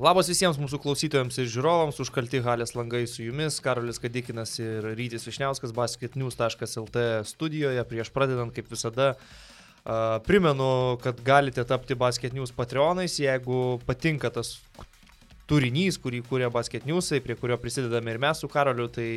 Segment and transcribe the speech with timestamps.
[0.00, 5.26] Labas visiems mūsų klausytojams ir žiūrovams, užkalti halės langai su jumis, Karolis Kadikinas ir Rytis
[5.28, 7.82] Višniauskas, basketnews.lt studijoje.
[7.90, 9.10] Prieš pradedant, kaip visada,
[10.24, 10.70] primenu,
[11.04, 14.54] kad galite tapti Basket News patronais, jeigu patinka tas
[15.50, 19.10] turinys, kurį kūrė Basket Newsai, prie kurio prisidedame ir mes su Karoliu, tai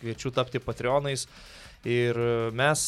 [0.00, 1.28] kviečiu tapti patronais.
[1.28, 2.16] Uh, Ir
[2.56, 2.82] mes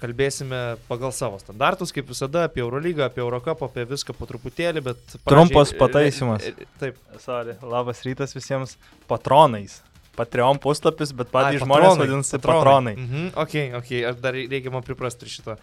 [0.00, 5.16] kalbėsime pagal savo standartus, kaip visada, apie Eurolygą, apie Eurocapą, apie viską po truputėlį, bet...
[5.24, 6.44] Trumpas pataisimas.
[6.82, 7.00] Taip.
[7.22, 7.56] Sorry.
[7.64, 8.76] Labas rytas visiems
[9.08, 9.80] patronais.
[10.12, 12.58] Patreon puslapis, bet patys žmonės vadinasi patronai.
[12.60, 12.92] patronai.
[12.98, 15.54] Mhm, ok, ok, aš dar reikia man priprasti šito.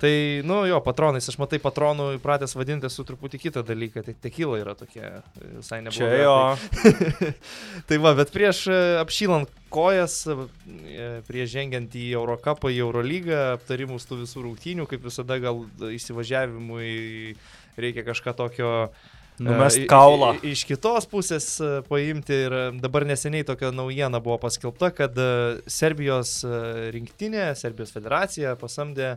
[0.00, 0.12] Tai,
[0.48, 4.72] nu jo, patronais, aš matai patronų įpratęs vadinti su truputį kitą dalyką, tai tekila yra
[4.78, 5.20] tokia
[5.58, 5.98] visai nebloga.
[5.98, 6.38] Čia jo.
[6.72, 7.32] Tai,
[7.90, 14.08] tai va, bet prieš e, apšylant kojas, e, prieš žengiant į Eurocapą, į Eurolygą, aptarimus
[14.08, 17.36] tų visų rungtynių, kaip visada gal įsivažiavimui
[17.78, 20.32] reikia kažką tokio uh, Numest kaulą.
[20.46, 21.50] Iš kitos pusės
[21.88, 25.18] paimti ir dabar neseniai tokia naujiena buvo paskelbta, kad
[25.70, 26.40] Serbijos
[26.94, 29.14] rinktinė, Serbijos federacija pasamdė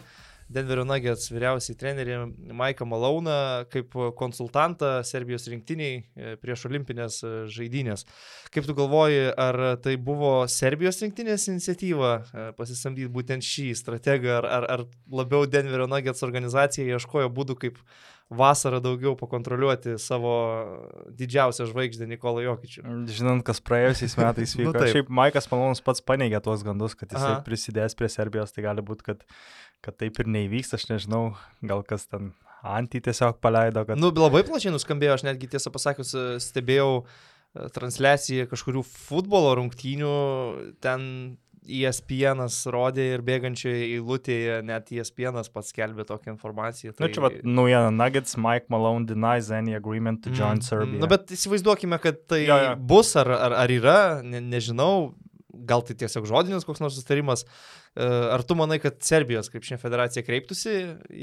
[0.52, 2.17] Denverio Nuggets vyriausiai trenerį
[2.58, 3.38] Maiką Malauną
[3.72, 6.02] kaip konsultantą Serbijos rinktiniai
[6.44, 7.22] prieš olimpinės
[7.55, 8.03] žaidynės.
[8.52, 12.14] Kaip tu galvoji, ar tai buvo Serbijos rinktinės iniciatyva
[12.59, 14.86] pasisamdyti būtent šį strategą, ar, ar, ar
[15.22, 17.80] labiau Denverio Nuggets organizacija ieškojo būdų, kaip
[18.32, 20.34] vasarą daugiau pakontroliuoti savo
[21.20, 22.84] didžiausią žvaigždę Nikolą Jokičių.
[23.12, 24.72] Žinant, kas praėjusiais metais vyko.
[24.78, 27.42] nu, Šiaip Maikas Malonas pats paneigė tuos gandus, kad jisai Aha.
[27.46, 29.26] prisidės prie Serbijos, tai gali būti, kad,
[29.84, 31.26] kad taip ir neįvyks, aš nežinau,
[31.66, 33.82] gal kas ten Antį tiesiog paleido.
[33.88, 33.98] Kad...
[33.98, 36.14] Nu, labai plačiai nuskambėjo, aš netgi tiesą pasakius
[36.45, 37.06] stebėjau e,
[37.73, 40.12] transliaciją kažkurių futbolo rungtynių,
[40.86, 41.08] ten
[41.62, 42.42] ESPN
[42.73, 46.95] rodė ir bėgančioje eilutėje net ESPN pats skelbė tokią informaciją.
[46.95, 47.06] Tai...
[47.06, 51.02] Na čia vat, naujiena Nuggets, Mike Malone denies any agreement to join mm, Serbia.
[51.04, 52.73] Na bet įsivaizduokime, kad tai jo, jo.
[52.92, 55.14] bus ar, ar, ar yra, ne, nežinau,
[55.67, 57.45] gal tai tiesiog žodinis koks nors sustarimas.
[57.93, 60.78] E, ar tu manai, kad Serbijos krepšinio federacija kreiptųsi,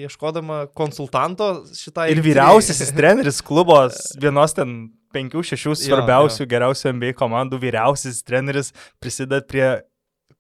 [0.05, 2.11] ieškodama konsultanto šitai?
[2.15, 3.81] Ir vyriausiasis treneris klubo
[4.23, 4.79] vienos ten
[5.15, 6.53] penkių, šešių svarbiausių, jo, jo.
[6.53, 9.69] geriausių NBA komandų vyriausiasis treneris prisideda prie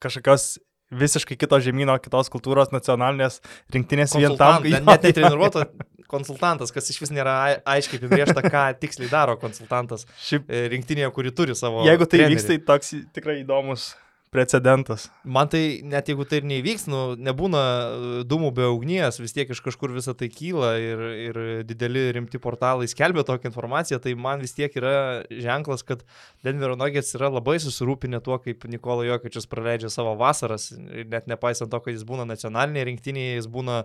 [0.02, 0.56] kažkokios
[0.94, 3.42] visiškai kito žemynų, kitos kultūros, nacionalinės
[3.74, 4.86] rinktinės vien tam, kad...
[4.88, 5.66] Net netreniruoto
[6.08, 7.34] konsultantas, kas iš vis nėra
[7.68, 11.84] aiškiai apibriešta, ką tiksliai daro konsultantas Šiaip, e, rinktinėje, kuri turi savo...
[11.84, 12.38] Jeigu tai trenerį.
[12.38, 13.90] vyks, tai toks tikrai įdomus
[14.30, 15.08] precedentas.
[15.24, 19.48] Man tai net jeigu tai ir neįvyks, nu, nebūna e, dūmų be ugnies, vis tiek
[19.50, 24.44] iš kažkur visą tai kyla ir, ir dideli rimti portalai skelbia tokią informaciją, tai man
[24.44, 26.04] vis tiek yra ženklas, kad
[26.46, 31.80] Denverio Nuggets yra labai susirūpinę tuo, kaip Nikola Jokičius praleidžia savo vasaras, net nepaisant to,
[31.84, 33.82] kad jis būna nacionalinėje rinktinėje, jis būna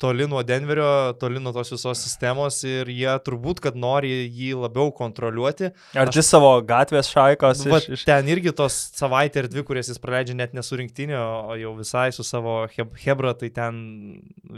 [0.00, 4.88] toli nuo Denverio, toli nuo tos visos sistemos ir jie turbūt, kad nori jį labiau
[4.96, 5.68] kontroliuoti.
[5.92, 6.22] Ar Aš...
[6.24, 7.66] savo gatvės šaikos?
[7.68, 8.04] Iš, iš...
[8.08, 11.20] Ten irgi tos savaitė ir dvi, kurias jis praleidžia net nesurinktinio,
[11.52, 13.82] o jau visai su savo heb Hebra, tai ten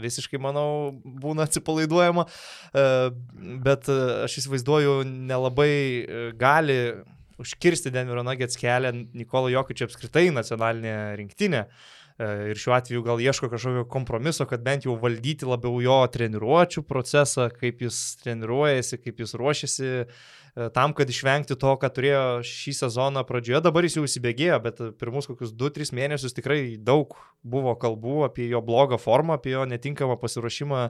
[0.05, 2.23] visiškai, manau, būna atsipalaiduojama.
[2.23, 2.85] E,
[3.67, 3.97] bet e,
[4.29, 5.01] aš įsivaizduoju,
[5.33, 6.79] nelabai e, gali
[7.43, 11.65] užkirsti Denverio Nuggets kelią Nikolo Jokičiui apskritai nacionalinė rinktinė.
[11.67, 11.99] Uh,
[12.49, 17.49] ir šiuo atveju gal ieško kažkokio kompromiso, kad bent jau valdyti labiau jo treniruočio procesą,
[17.53, 20.05] kaip jis treniruojasi, kaip jis ruošiasi e,
[20.75, 23.63] tam, kad išvengti to, ką turėjo šį sezoną pradžioje.
[23.65, 28.61] Dabar jis jau įsibėgėjo, bet pirmus kokius 2-3 mėnesius tikrai daug buvo kalbų apie jo
[28.65, 30.83] blogą formą, apie jo netinkamą pasiruošimą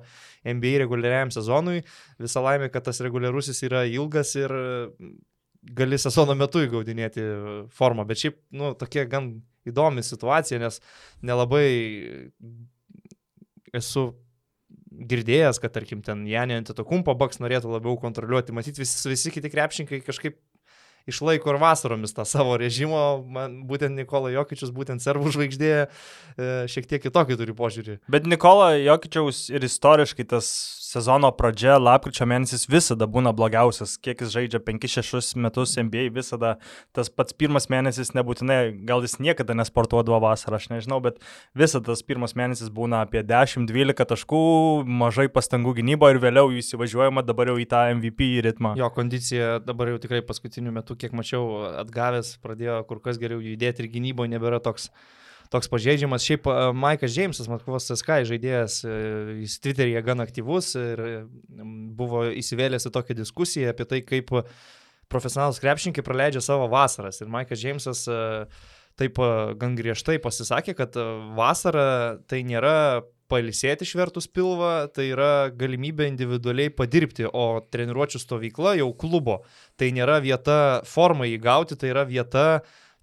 [0.55, 1.85] NBA reguliariam sezonui.
[2.21, 4.53] Visą laimę, kad tas reguliarusis yra ilgas ir
[5.63, 7.23] gali sezono metu įgaudinėti
[7.71, 9.31] formą, bet šiaip, nu, tokie gan
[9.69, 10.79] įdomi situacija, nes
[11.25, 11.67] nelabai
[13.73, 14.11] esu
[14.93, 18.53] girdėjęs, kad, tarkim, ten Janė Antitokumpo Baks norėtų labiau kontroliuoti.
[18.55, 20.37] Matyt, visi, visi kiti krepšininkai kažkaip
[21.09, 26.87] išlaiko ir vasaromis tą savo režimo, man būtent Nikola Jokičius, būtent servų žvaigždė, e, šiek
[26.87, 27.97] tiek kitokį turi požiūrį.
[28.11, 30.47] Bet Nikola Jokičiaus ir istoriškai tas
[30.93, 36.55] sezono pradžia, lapkričio mėnesis visada būna blogiausias, kiek jis žaidžia 5-6 metus NBA, visada
[36.95, 41.17] tas pats pirmas mėnesis nebūtinai, gal jis niekada nesportuodavo vasarą, aš nežinau, bet
[41.57, 44.43] visada tas pirmas mėnesis būna apie 10-12 taškų,
[45.03, 48.75] mažai pastangų gynybo ir vėliau jūs įvažiuojama dabar jau į tą MVP ritmą.
[48.79, 53.85] Jo kondicija dabar jau tikrai paskutiniu metu, kiek mačiau, atgavęs, pradėjo kur kas geriau judėti
[53.85, 54.91] ir gynyboje nebėra toks
[55.53, 56.25] toks pažeidžiamas.
[56.25, 56.47] Šiaip
[56.77, 58.79] Maikas Džeimsas, Maskvos SK žaidėjas,
[59.43, 61.03] jis Twitter'yje gan aktyvus ir
[61.97, 64.33] buvo įsivėlęs į tokią diskusiją apie tai, kaip
[65.13, 67.21] profesionalus krepšininkai praleidžia savo vasaras.
[67.21, 68.07] Ir Maikas Džeimsas
[68.99, 69.17] taip
[69.61, 70.97] gan griežtai pasisakė, kad
[71.37, 78.91] vasara tai nėra palisėti išvertus pilvą, tai yra galimybė individualiai padirbti, o treniruočio stovykla jau
[78.99, 79.41] klubo.
[79.79, 80.57] Tai nėra vieta
[80.89, 82.61] formai įgauti, tai yra vieta e,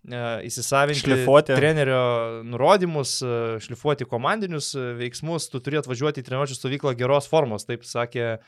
[0.08, 1.54] įsisavinti Šlifuoti.
[1.54, 7.66] trenerio nurodymus, e, šlifuoti komandinius e, veiksmus, tu turi atvažiuoti į treniruočio stovyklą geros formos,
[7.68, 8.38] taip sakė e,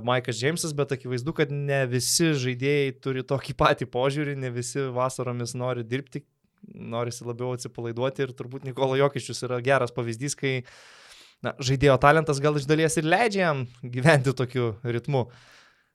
[0.00, 5.52] Maikas Džeimsas, bet akivaizdu, kad ne visi žaidėjai turi tokį patį požiūrį, ne visi vasaromis
[5.58, 6.24] nori dirbti,
[6.72, 10.54] norisi labiau atsipalaiduoti ir turbūt Nikola Jokičius yra geras pavyzdys, kai
[11.44, 15.26] na, žaidėjo talentas gal iš dalies ir leidžia jam gyventi tokiu ritmu.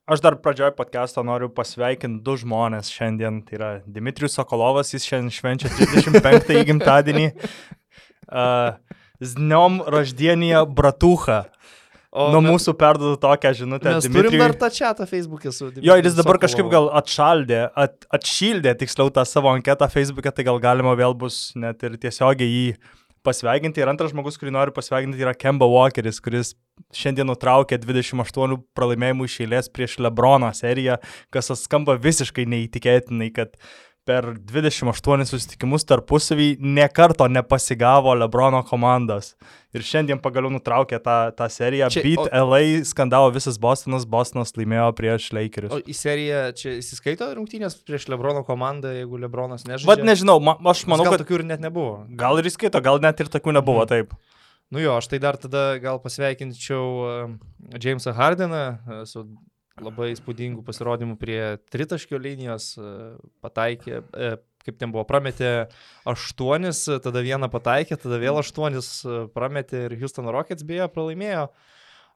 [0.10, 3.42] Aš dar pradžioje podcast'o noriu pasveikinti du žmonės šiandien.
[3.46, 7.28] Tai yra Dimitrius Sokolovas, jis šiandien švenčia 35-ąjį gimtadienį.
[8.32, 8.74] Uh,
[9.22, 11.44] Zniom Raždienėje Bratucha.
[12.12, 13.94] O Nuo me- mūsų perduodu tokią žinutę.
[13.94, 14.42] Mes turim Dmitrijui.
[14.42, 16.42] dar tą čatą Facebook'e su Jo, ir jis dabar Sokolovu.
[16.44, 21.54] kažkaip gal atšaldė, at, atšildė tiksliau tą savo anketą Facebook'e, tai gal galima vėl bus
[21.56, 22.66] net ir tiesiogiai jį
[23.26, 23.82] pasveikinti.
[23.82, 26.54] Ir antras žmogus, kurį noriu pasveikinti, yra Kemba Walkeris, kuris
[26.96, 30.98] šiandien nutraukė 28 pralaimėjimų iš eilės prieš Lebrono seriją,
[31.34, 33.58] kas skamba visiškai neįtikėtinai, kad
[34.08, 39.36] per 28 susitikimus tarpusavį nekarto nepasigavo Lebrono komandos.
[39.78, 41.90] Ir šiandien pagaliau nutraukė tą, tą seriją.
[41.94, 45.72] Čia- Beat o- LA skandavo visas Bostonas, Bostonas laimėjo prieš Lakerius.
[45.72, 49.88] O į seriją čia įsiskaito rungtynės prieš Lebrono komandą, jeigu Lebronas nežaidžia?
[49.92, 52.08] Vat nežinau, ma, aš manau, gal kad tokių ir net nebuvo.
[52.18, 53.88] gal ir įskaito, gal net ir tokių nebuvo, Mhm.
[53.94, 54.14] taip.
[54.72, 56.84] Nu jo, aš tai dar tada gal pasveikinčiau
[57.30, 59.28] e, Jamesą Hardeną e, su
[59.80, 62.94] labai įspūdingu pasirodymu prie tritaškio linijos, e,
[63.44, 64.32] pataikė, e,
[64.66, 65.70] kaip ten buvo, prametė
[66.10, 71.48] aštuonis, tada vieną pataikė, tada vėl aštuonis e, prametė ir Houston Rockets beje pralaimėjo.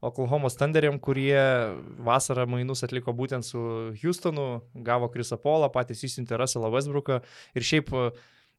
[0.06, 1.40] Oklahoma Thunderiam, kurie
[2.04, 3.62] vasarą mainus atliko būtent su
[4.04, 7.22] Houstonu, gavo Krisapolą, patys įsiuntė Russellą Westbrooką
[7.56, 7.90] ir šiaip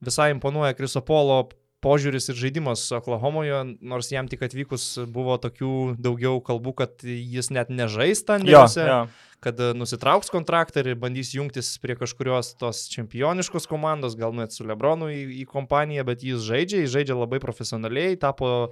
[0.03, 1.45] visai imponuoja Krisapolo
[1.87, 7.71] požiūris ir žaidimas Oklahomoje, nors jam tik atvykus buvo tokių daugiau kalbų, kad jis net
[7.71, 8.99] nežais Jo, Thunderiuose, jo.
[9.45, 14.67] kad e, nusitrauks kontraktą ir bandys jungtis prie kažkurios tos čempioniškos komandos, gal net su
[14.67, 18.69] Lebronu į, į kompaniją, bet jis žaidžia, jis žaidžia labai profesionaliai, tapo e,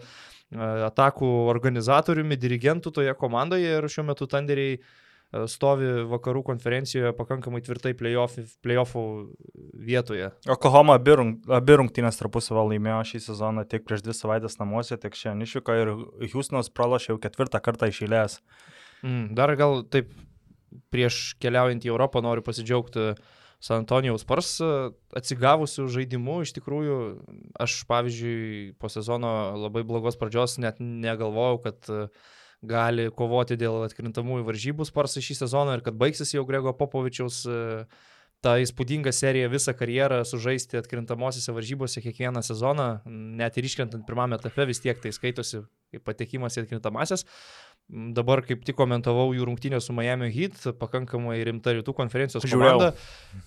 [0.90, 4.84] atakų organizatoriumi, dirigentu toje komandoje ir šiuo metu Thunderiai e,
[5.50, 9.04] stovi vakarų konferencijoje pakankamai tvirtai playoff, playoffų
[9.86, 10.30] vietoje.
[10.50, 15.16] Oklahoma abi rung- abi rungtynės tarpusavio laimėjo šį sezoną tiek prieš dvi savaitės namuose, tiek
[15.16, 15.94] šiandien išvyko ir
[16.34, 18.38] Houstonas pralašė jau ketvirtą kartą iš eilės.
[19.04, 20.12] Mm, dar gal taip
[20.94, 23.14] prieš keliaujant į Europą noriu pasidžiaugti
[23.64, 24.70] San Antonijaus Spars e,
[25.16, 26.40] atsigavusių žaidimų.
[26.44, 26.96] Iš tikrųjų,
[27.64, 32.02] aš pavyzdžiui po sezono labai blogos pradžios net negalvojau, kad e,
[32.68, 37.60] gali kovoti dėl atkrintamųjų varžybų Sparsai šį sezoną ir kad baigsis jau Grego Popovičiaus e,
[38.44, 42.88] tą įspūdingą seriją visą karjerą sužaisti atkrintamosiose varžybose kiekvieną sezoną,
[43.40, 45.64] net ir iškrentant pirmame etape vis tiek tai skaitosi
[45.94, 47.24] kaip patekimas į atkrintamasias.
[47.88, 52.78] Dabar kaip tik komentavau jų rungtynę su Miami Heat, pakankamai rimta rytų konferencijos Žiūrėjau.
[52.78, 53.42] komanda.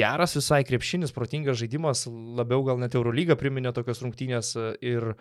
[0.00, 5.14] Geras visai krepšinis, protingas žaidimas, labiau gal net Eurolyga priminė tokias rungtynės e, ir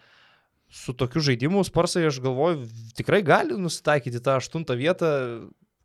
[0.70, 2.68] su tokiu žaidimu Sparsai, aš galvoju,
[2.98, 5.10] tikrai gali nusitaikyti tą aštuntą vietą,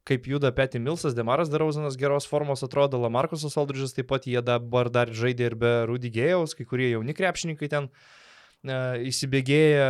[0.04, 4.90] kaip juda Petty Milsas, Demaras Darauzanas geros formos atrodo, Lamarkusas Aldridžas taip pat jie dabar
[4.92, 8.76] dar žaidė ir be Rudy Gėjaus, kai kurie jauni krepšininkai ten e,
[9.08, 9.88] įsibėgėja,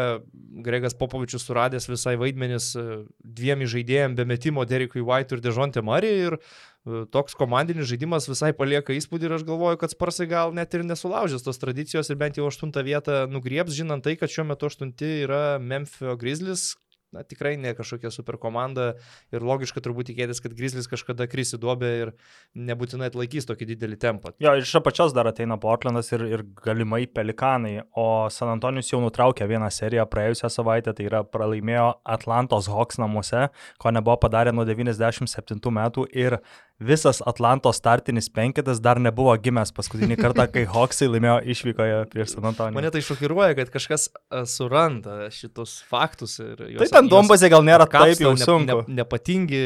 [0.63, 2.87] Gregas Popovičius suradęs visai vaidmenis e,
[3.19, 6.39] dviem žaidėjim be metimo Derikui White ir Dežonte Mari ir
[6.85, 11.47] toks komandinis žaidimas visai palieka įspūdį ir aš galvoju, kad Sparsai gal net ir nesulaužęs
[11.47, 15.45] tos tradicijos ir bent jau aštuntą vietą nugrieps, žinant tai, kad šiuo metu aštunti yra
[15.63, 16.73] Memphis Grizzlies,
[17.15, 18.93] na, tikrai ne kažkokia super komanda
[19.35, 22.13] ir logiška turbūt tikėtis, kad Grizzlies kažkada kris į duobę ir
[22.59, 24.35] nebūtinai atlaikys tokį didelį tempą.
[24.43, 29.49] Jo, iš apačios dar ateina Portlandas ir, ir galimai Pelikanai, o San Antonijus jau nutraukė
[29.51, 33.49] vieną seriją praėjusią savaitę, tai yra pralaimėjo Atlantos Hawks namuose,
[33.79, 36.41] ko nebuvo padarę nuo 97 metų ir
[36.83, 42.49] visas Atlantos startinis penketas dar nebuvo gimęs paskutinį kartą, kai Hawksai laimėjo išvykoje prieš San
[42.51, 42.79] Antonijų.
[42.79, 48.01] Mane tai šokiruoja, kad kažkas a, suranda šitus faktus Tai ten Dombazė gal nėra taip
[48.03, 48.81] apkapsto, jau ne- sunku.
[48.89, 49.63] Ne, nepatingi,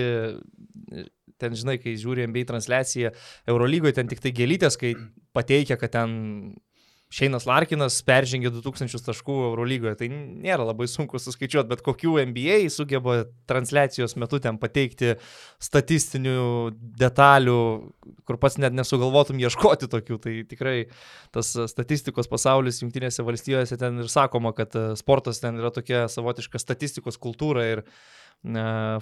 [1.41, 3.15] ten žinai, kai žiūri NBA transliaciją,
[3.49, 4.95] Eurolygoje ten tik tai gėlytės, kai
[5.37, 6.11] pateikia, kad ten
[7.09, 9.95] Šeinas Larkinas peržengė 2000 taškų Eurolygoje.
[10.03, 15.15] Tai nėra labai sunku suskaičiuoti, bet kokių NBA sugeba transliacijos metu ten pateikti
[15.65, 16.45] statistinių
[17.00, 17.59] detalių,
[18.29, 20.21] kur pats net nesugalvotum ieškoti tokių.
[20.27, 20.77] Tai tikrai
[21.33, 27.17] tas statistikos pasaulis Junktinėse valstijose ten ir sakoma, kad sportas ten yra tokia savotiška statistikos
[27.17, 27.88] kultūra ir e,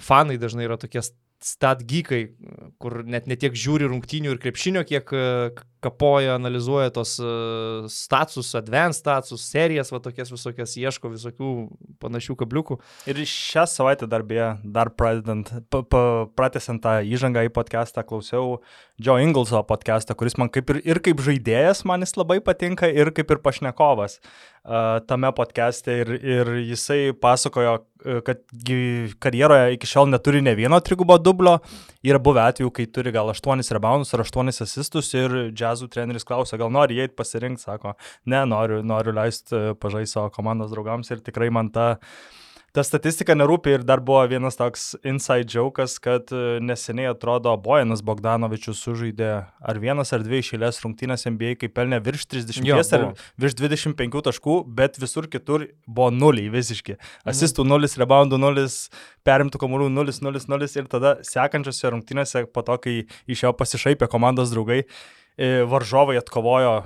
[0.07, 1.03] fanai dažnai yra tokie
[1.43, 2.21] statgykai,
[2.81, 5.25] kur net netiek žiūri rungtynių ir krepšinio, kiek e,
[5.85, 7.29] kapoja, analizuoja tos e,
[7.93, 11.51] status, advanced status, serijas, va tokias visokias, ieško visokių
[12.01, 12.79] panašių kabliukų.
[13.11, 15.51] Ir šią savaitę dar beje, dar pradedant,
[16.37, 18.57] pratęsiant tą įžangą į podcastą, klausiau
[18.97, 23.13] Joe Ingleso podcastą, kuris man kaip ir, ir kaip žaidėjas man jis labai patinka, ir
[23.13, 26.01] kaip ir pašnekovas uh, tame podcast'e.
[26.01, 27.77] Ir, ir jisai pasakojo,
[28.25, 28.41] kad
[29.19, 31.57] karjeroje iki šiol neturi ne vieno trigubo dublio.
[32.07, 36.59] Yra buvę atvejų, kai turi gal 8 reboundus ar 8 asistus ir džiazų treneris klausia,
[36.61, 41.51] gal nori įeiti pasirinkti, sako, ne, noriu, noriu leisti pažaisti savo komandos draugams ir tikrai
[41.53, 42.11] man ta uh,
[42.77, 48.03] ta statistika nerūpi ir dar buvo vienas toks inside jokas, kad e, neseniai atrodo Bojanas
[48.05, 53.07] Bogdanovičius sužaidė ar vienas ar dvi išėlės rungtynės NBA, kai pelnė virš 30 jo, ar
[53.41, 56.99] virš 25 taškų, bet visur kitur buvo nuliai visiški.
[56.99, 57.31] Mhm.
[57.33, 58.77] Asistų nulis, reboundų nulis,
[59.25, 64.11] perimtų kamuolių 0, 0, 0 ir tada sekančiose rungtynėse po to, kai iš jo pasišaipė
[64.11, 64.83] komandos draugai,
[65.33, 66.77] e, varžovai atkovojo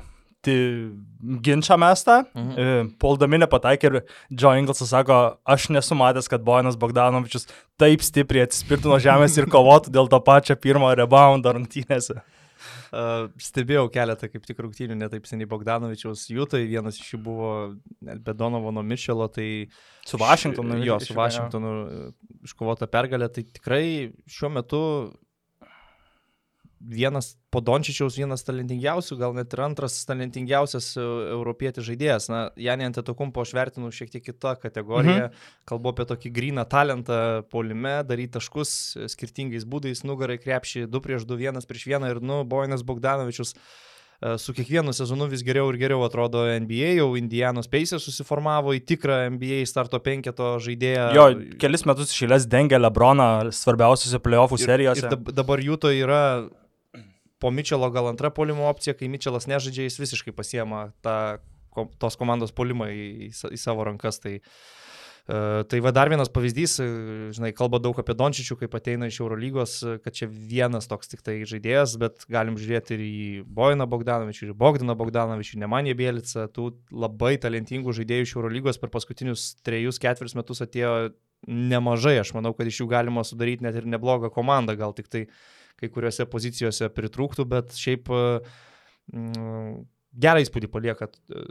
[0.47, 2.51] ginčą mestą, mhm.
[2.57, 3.97] E, puldami nepataikė ir
[4.29, 7.47] Joe Inglesas sako, aš nesu matęs, kad Bojanas Bogdanovičius
[7.81, 12.21] taip stipriai atsispirtų nuo žemės ir kovotų dėl to pačio pirmo reboundo rungtynėse.
[12.91, 17.51] Uh, stebėjau keletą kaip tik rungtynių, netaip seniai Bogdanovičiaus Jūtai, vienas iš jų buvo
[18.01, 19.47] be Donovano Mišelo, tai
[20.05, 20.81] su Vašingtonu.
[20.83, 21.71] Jo, su Vašingtonu
[22.43, 23.85] iškovota pergalė, tai tikrai
[24.29, 24.81] šiuo metu
[26.81, 31.03] vienas Podončičiaus vienas talentingiausių, gal net ir antras talentingiausias e,
[31.35, 32.29] europietis žaidėjas.
[32.31, 35.27] Na, Janė Antetokumpo aš vertinu šiek tiek kitą kategoriją.
[35.27, 35.45] Mhm.
[35.67, 37.19] Kalbu apie tokį gryną talentą
[37.51, 42.21] polime, daryti taškus e, skirtingais būdais, nugarai krepšį 2 prieš 2, 1 prieš 1 ir,
[42.23, 47.67] nu, Boinas Bogdanovičius e, su kiekvienu sezonu vis geriau ir geriau atrodo NBA, jau Indianos
[47.67, 51.11] Pacers susiformavo į tikrą NBA starto penketo žaidėją.
[51.19, 51.27] Jo,
[51.59, 55.09] kelis metus išėlės dengia Lebroną svarbiausiose playoffų serijose.
[55.11, 56.23] Ir, ir dabar jų to yra
[57.41, 61.41] po Mičelo gal antra polimo opcija, kai Mičelas nežaidžia, jis visiškai pasiema tą,
[62.01, 64.21] tos komandos polimą į, į savo rankas.
[64.21, 64.37] Tai,
[65.29, 66.85] Uh, tai va dar vienas pavyzdys, e,
[67.37, 71.21] žinai, kalba daug apie Dončičių, kaip ateina iš Eurolygos, e, kad čia vienas toks tik
[71.21, 76.47] tai žaidėjas, bet galim žiūrėti ir į Bojaną Bogdanovičių, ir į Bogdaną Bogdanovičių, Nemanė Bielicą,
[76.49, 81.13] tų labai talentingų žaidėjų iš Eurolygos per paskutinius trejus, ketverius metus atėjo
[81.45, 85.27] nemažai, aš manau, kad iš jų galima sudaryti net ir neblogą komandą, gal tik tai
[85.29, 85.39] uh,
[85.81, 89.75] kai kuriuose pozicijose pritrūktų, bet šiaip mm,
[90.21, 91.43] gerą įspūdį palieka e,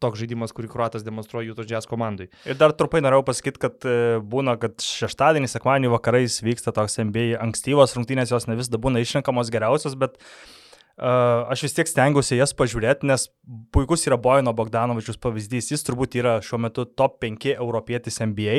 [0.00, 2.30] toks žaidimas, kurį Kruatas demonstruoja Jūtos Jazz komandai.
[2.48, 3.96] Ir dar trumpai norėjau pasakyti, kad e,
[4.32, 9.52] būna, kad šeštadienį, sekmadienį vakarais vyksta toks NBA ankstyvos rungtynės, jos ne visada būna išrenkamos
[9.52, 13.28] geriausios, bet uh, aš vis tiek stengiuosi jas pažiūrėti, nes
[13.76, 18.58] puikus yra Bojano Bogdanovičius pavyzdys, jis turbūt yra šiuo metu top 5 europietis NBA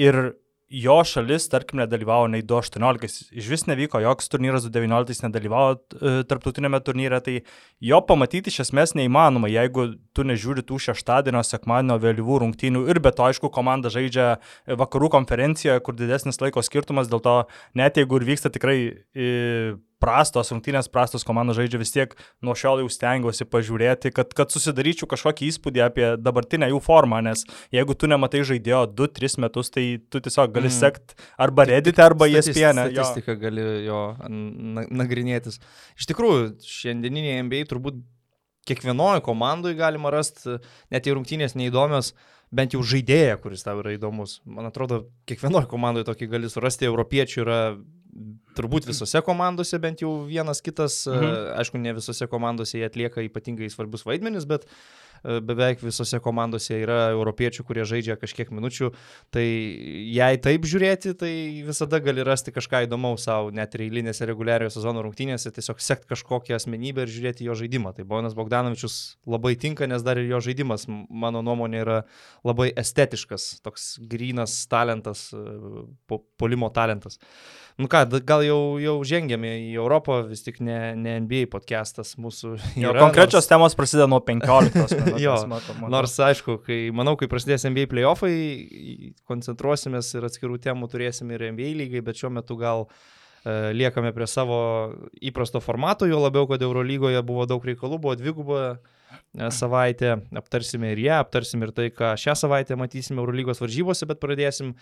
[0.00, 0.22] ir
[0.72, 6.80] jo šalis, tarkim, nedalyvavo nei 2.18, iš vis nevyko, joks turnyras 2.19 nedalyvavo e, tarptautinėme
[6.84, 7.36] turnyre, tai
[7.84, 12.86] jo pamatyti iš esmės neįmanoma, jeigu tu nežiūri tų šeštadienio, sekmadienio vėlyvų rungtynių.
[12.88, 14.34] Ir be to, aišku, komanda žaidžia
[14.80, 17.38] vakarų konferencijoje, kur didesnis laiko skirtumas, dėl to
[17.78, 18.78] net jeigu ir vyksta tikrai
[19.12, 19.30] e,
[20.02, 25.08] prastos rungtynės, prastos komandos žaidžia vis tiek nuo šiol jau stengiuosi pažiūrėti, kad, kad susidaryčiau
[25.10, 27.44] kažkokį įspūdį apie dabartinę jų formą, nes
[27.74, 30.78] jeigu tu nematai žaidėjo 2-3 metus, tai tu tiesiog gali mm.
[30.78, 32.82] sekti arba Reddit, arba ESPN.
[32.90, 34.02] Statistiką gali jo
[35.02, 35.62] nagrinėtis.
[36.00, 38.02] Iš tikrųjų, šiandieninėje NBA turbūt
[38.68, 40.58] kiekvienoje komandoje galima rasti,
[40.92, 42.12] net jei rungtynės neįdomios,
[42.52, 44.40] bent jau žaidėją, kuris tau yra įdomus.
[44.44, 47.58] Man atrodo, kiekvienoje komandoje tokį gali surasti, europiečių yra
[48.56, 51.54] turbūt visose komandose bent jau vienas kitas, mhm.
[51.62, 54.70] aišku, ne visose komandose jie atlieka ypatingai svarbius vaidmenis, bet e,
[55.22, 58.90] beveik visose komandose yra europiečių, kurie žaidžia kažkiek minučių,
[59.34, 61.32] tai jei taip žiūrėti, tai
[61.66, 66.58] visada gali rasti kažką įdomaus savo, net ir eilinėse reguliariojo sezono rungtynėse, tiesiog sekti kažkokią
[66.58, 67.94] asmenybę ir žiūrėti jo žaidimą.
[67.96, 68.98] Tai Bonas Bogdanovičius
[69.28, 71.98] labai tinka, nes dar ir jo žaidimas, mano nuomonė, yra
[72.46, 77.20] labai estetiškas, toks grynas talentas, e, po, polimo talentas.
[77.80, 82.52] Nu ką, gal jau, jau žengėme į Europą, vis tik ne, ne NBA podcastas mūsų.
[82.76, 83.48] Yra, jo, konkrečios nors...
[83.48, 85.11] temos prasideda nuo 15.
[85.20, 85.90] Jo, mato, mato.
[85.92, 88.34] Nors aišku, kai manau, kai prasidės NBA playoffai,
[89.28, 93.02] koncentruosimės ir atskirų temų turėsim ir NBA lygai, bet šiuo metu gal uh,
[93.74, 94.58] liekame prie savo
[95.20, 101.02] įprasto formato, jo labiau, kad Eurolygoje buvo daug reikalų, buvo dviguba e, savaitė, aptarsime ir
[101.02, 104.76] ją, aptarsime ir tai, ką šią savaitę matysime Eurolygos varžybose, bet pradėsim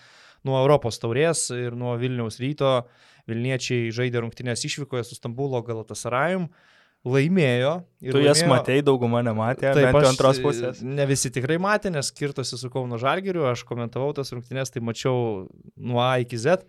[0.45, 2.81] nuo Europos taurės ir nuo Vilniaus ryto.
[3.29, 6.47] Vilniečiai žaidė rungtynės išvykoje su Stambulo Galatasarajum.
[7.01, 7.79] Laimėjo.
[7.97, 8.27] Tu laimėjo.
[8.27, 10.83] jas matėjai, dauguma nematė, taip pat antros pusės.
[10.85, 15.47] Ne visi tikrai matė, nes skirtosi su Kauno Žalgiriu, aš komentavau tas rungtynės, tai mačiau
[15.81, 16.61] nuo A iki Z.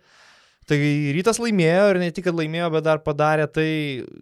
[0.63, 0.77] Tai
[1.13, 3.67] rytas laimėjo ir ne tik, kad laimėjo, bet dar padarė tai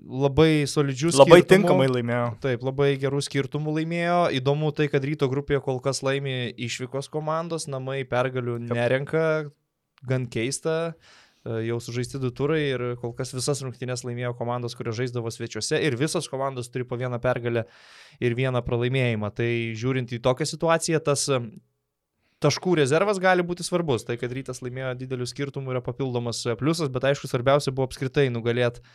[0.01, 1.15] labai solidžius.
[1.19, 1.51] Labai skirtumų.
[1.53, 2.27] tinkamai laimėjo.
[2.43, 4.19] Taip, labai gerų skirtumų laimėjo.
[4.41, 9.27] Įdomu tai, kad ryto grupėje kol kas laimi išvykos komandos, namai pergalių nerenka,
[10.09, 10.79] gan keista.
[10.97, 15.79] E, Jau sužaisti du turai ir kol kas visas rungtynės laimėjo komandos, kurios žaisdavo svečiuose
[15.81, 17.63] ir visos komandos turi po vieną pergalę
[18.21, 19.31] ir vieną pralaimėjimą.
[19.33, 19.49] Tai
[19.81, 21.39] žiūrint į tokią situaciją, tas e,
[22.45, 24.05] taškų rezervas gali būti svarbus.
[24.05, 28.29] Tai, kad rytas laimėjo didelių skirtumų yra papildomas e, pliusas, bet aišku, svarbiausia buvo apskritai
[28.29, 28.85] nugalėti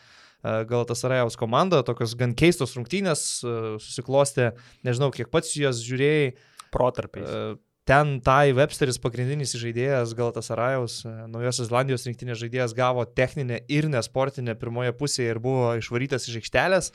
[0.42, 4.52] gal tas Arajaus komanda, tokios gan keistos rungtynės e, susiklostė,
[4.86, 6.36] nežinau, kiek pats jas žiūrėjai.
[6.74, 7.58] Protarpiais.
[7.86, 13.60] E, Ten Tai Websteris, pagrindinis žaidėjas, gal tas Arajaus, Naujosios Zelandijos rinktinės žaidėjas, gavo techninę
[13.70, 16.90] ir nesportinę pirmoje pusėje ir buvo išvarytas iš aikštelės.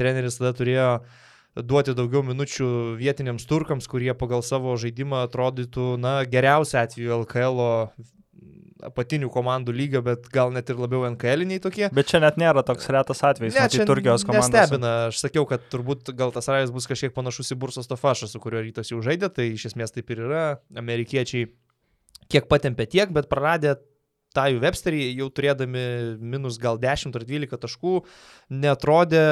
[0.00, 0.86] Treneris tada turėjo
[1.60, 7.60] duoti daugiau minučių vietiniams turkams, kurie pagal savo žaidimą atrodytų, na, geriausia atveju LKL
[8.88, 11.86] apatinių komandų lygio, bet gal net ir labiau NKL-iniai tokie.
[11.94, 14.62] Bet čia net nėra toks retas atvejis, Ne, čia Turkijos komandą.
[14.62, 18.40] Nestebina, aš sakiau, kad turbūt gal tas rajas bus kažkiek panašus į Bursos Tofašą, su
[18.42, 20.44] kuriuo rytas jau žaidė, tai iš esmės taip ir yra.
[20.80, 21.50] Amerikiečiai
[22.30, 23.76] kiek patempė tiek, bet praradė
[24.36, 25.84] tą jų Websterį, jau turėdami
[26.22, 27.94] minus gal 10 ar 12 taškų,
[28.62, 29.24] netrodė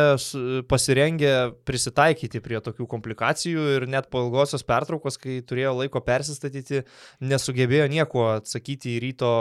[0.70, 1.34] pasirengę
[1.68, 6.84] prisitaikyti prie tokių komplikacijų ir net po ilgosios pertraukos, kai turėjo laiko persistatyti,
[7.22, 9.34] nesugebėjo nieko atsakyti į ryto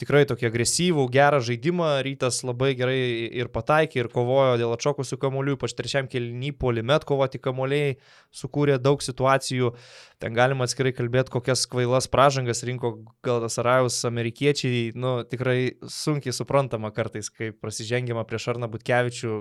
[0.00, 1.90] tikrai tokį agresyvų, gerą žaidimą.
[2.06, 3.00] Rytas labai gerai
[3.40, 7.98] ir pataikė, ir kovojo dėl atšokusių kamuolių, ypač trečiam kelnį polimet kovoti kamuoliai,
[8.34, 9.74] sukūrė daug situacijų.
[10.20, 14.90] Ten galima atskirai kalbėti, kokias kvailas pražangas rinko Galtasarajus amerikiečiai.
[14.98, 19.40] Nu, tikrai sunkiai suprantama kartais, kai prasižengiama prieš Arną Butkevičių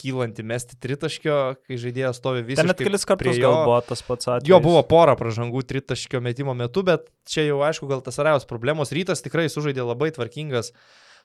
[0.00, 3.50] kylanti mesti tritaškio, kai žaidėjas stovi visiškai net kelis kartus jo.
[3.52, 4.48] buvo tas pats atvejis.
[4.50, 8.92] Jo buvo pora pražangų tritaškio metimo metu, bet čia jau aišku, gal tas Arajos problemos.
[8.94, 10.72] Rytas tikrai sužaidė labai tvarkingas,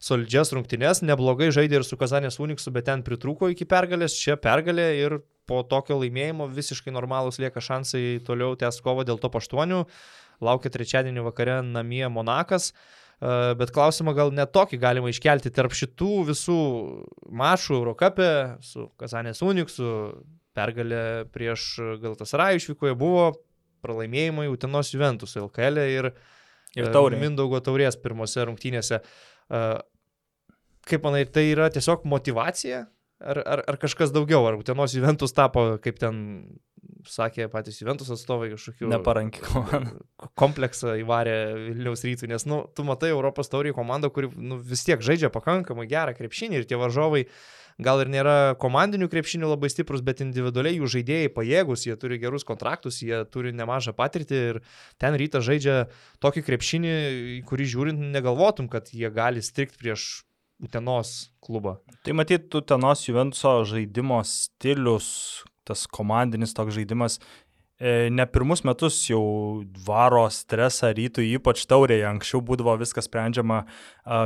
[0.04, 4.92] solidžias rungtynes, neblogai žaidė ir su Kazanės Uniksu, bet ten pritrūko iki pergalės, čia pergalė
[5.00, 5.20] ir
[5.50, 9.86] po tokio laimėjimo visiškai normalūs lieka šansai toliau tęs kovą dėl to paštuonių.
[10.44, 12.70] Laukia trečiadienį vakare namie Monakas.
[12.70, 16.58] E, Bet klausimą gal net tokį galima iškelti tarp šitų visų
[17.34, 19.90] mašų Eurocapė su Kazanės Uniksu,
[20.54, 21.66] pergalė prieš
[22.04, 23.32] Galtasarajų išvykoje buvo
[23.82, 26.12] pralaimėjimai Utenos Juventus LKL ir,
[26.78, 27.20] Ir e, taurė.
[27.22, 29.02] Mindaugo taurės pirmose rungtynėse.
[29.02, 29.64] E,
[30.88, 32.86] Kaip manai, tai yra tiesiog motivacija?
[33.18, 34.46] Ar, ar, ar kažkas daugiau?
[34.48, 36.20] Ar Utenos Juventus tapo, kaip ten
[37.12, 39.94] sakė patys Juventus atstovai, kažkokiu Neparanki komanda.
[40.40, 41.38] kompleksą įvarė
[41.70, 45.88] Vilniaus rytų, nes, nu, tu matai Europos taurį komandą, kuri nu, vis tiek žaidžia pakankamai
[45.90, 47.26] gerą krepšinį ir tie varžovai
[47.78, 52.46] gal ir nėra komandinių krepšinių labai stiprus, bet individualiai jų žaidėjai pajėgus, jie turi gerus
[52.48, 54.62] kontraktus, jie turi nemažą patirtį ir
[55.02, 55.84] ten rytas žaidžia
[56.24, 56.96] tokį krepšinį,
[57.50, 60.08] kurį žiūrint negalvotum, kad jie gali strikti prieš
[60.58, 61.76] Utenos klubą.
[62.02, 67.20] Tai matyt, tu tenos Juventuso žaidimo stilius, tas komandinis toks žaidimas,
[67.78, 69.22] e, ne pirmus metus jau
[69.86, 72.06] varo stresą rytų, ypač taurėje.
[72.10, 73.64] Anksčiau būdavo viskas sprendžiama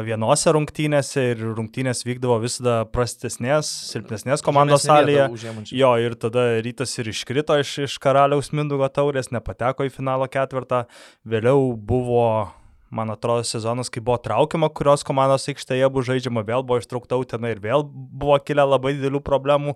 [0.05, 5.27] vienose rungtynėse ir rungtynės vykdavo visada prastesnės, silpnesnės komandos salėje.
[5.73, 10.85] Jo, ir tada rytas ir iškrito iš, iš karaliaus Mindugo taurės, nepateko į finalo ketvirtą.
[11.27, 12.51] Vėliau buvo,
[12.93, 17.51] man atrodo, sezonas, kai buvo traukiama, kurios komandos aikštėje buvo žaidžiama, vėl buvo ištraukta utena
[17.51, 19.75] ir vėl buvo kilę labai didelių problemų.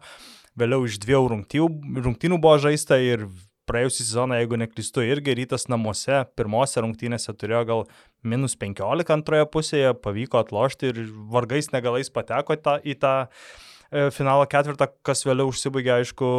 [0.59, 3.25] Vėliau iš dviejų rungtynių, rungtynių buvo žaista ir
[3.67, 7.81] praėjusią sezoną, jeigu neklystu, irgi rytas namuose pirmose rungtynėse turėjo gal
[8.23, 11.01] minus 15 antroje pusėje, pavyko atlošti ir
[11.33, 16.29] vargais negalais pateko tą, į tą e, finalo ketvirtą, kas vėliau užsibaigė, aišku,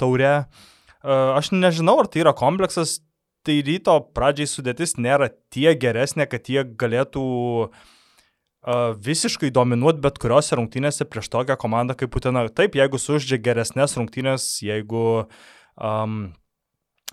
[0.00, 0.34] taure.
[0.40, 2.98] E, Aš nežinau, ar tai yra kompleksas,
[3.46, 7.24] tai ryto pradžiai sudėtis nėra tiek geresnė, kad jie galėtų
[7.70, 7.88] uh,
[8.66, 12.44] visiškai dominuoti bet kuriuose rungtynėse prieš tokią komandą kaip Putina.
[12.48, 15.24] Taip, jeigu suždžia geresnės rungtynės, jeigu
[15.80, 16.28] um,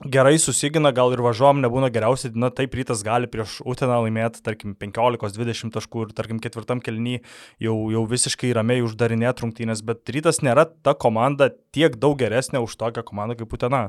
[0.03, 4.75] gerai susigina, gal ir važiuom nebūna geriausia diena, taip rytas gali prieš Uteną laimėti, tarkim,
[4.77, 7.21] 15-20 taškų ir, tarkim, ketvirtam kelny
[7.63, 12.77] jau, jau visiškai ramiai uždarinėti rungtynės, bet rytas nėra ta komanda tiek daug geresnė už
[12.77, 13.87] tokią komandą kaip Utena.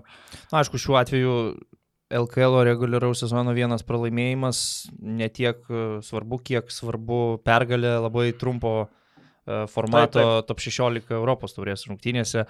[0.48, 1.34] Na, aišku, šiuo atveju
[2.10, 4.60] LKL reguliaraus sezono vienas pralaimėjimas
[4.98, 11.84] netiek e, svarbu, kiek svarbu pergalė labai trumpo e, formato Taip, top 16 Europos taurės
[11.88, 12.46] rungtynėse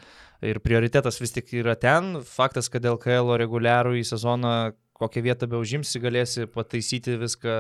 [0.47, 2.21] ir prioritetas vis tik yra ten.
[2.23, 4.55] Faktas, kad LKL reguliarų į sezoną
[4.99, 7.55] kokią vietą be užimsi, galėsi pataisyti viską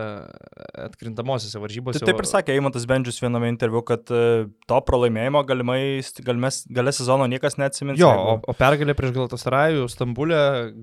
[0.89, 2.03] atkrintamosiose varžybose.
[2.03, 5.81] Tai taip ir sakė Eimantas Bendžius viename interviu, kad e, to pralaimėjimo galimai,
[6.27, 8.01] galimės, galę sezono niekas neatsimins.
[8.01, 10.41] Jo, o, o pergalė prieš Galtasarajų Stambulė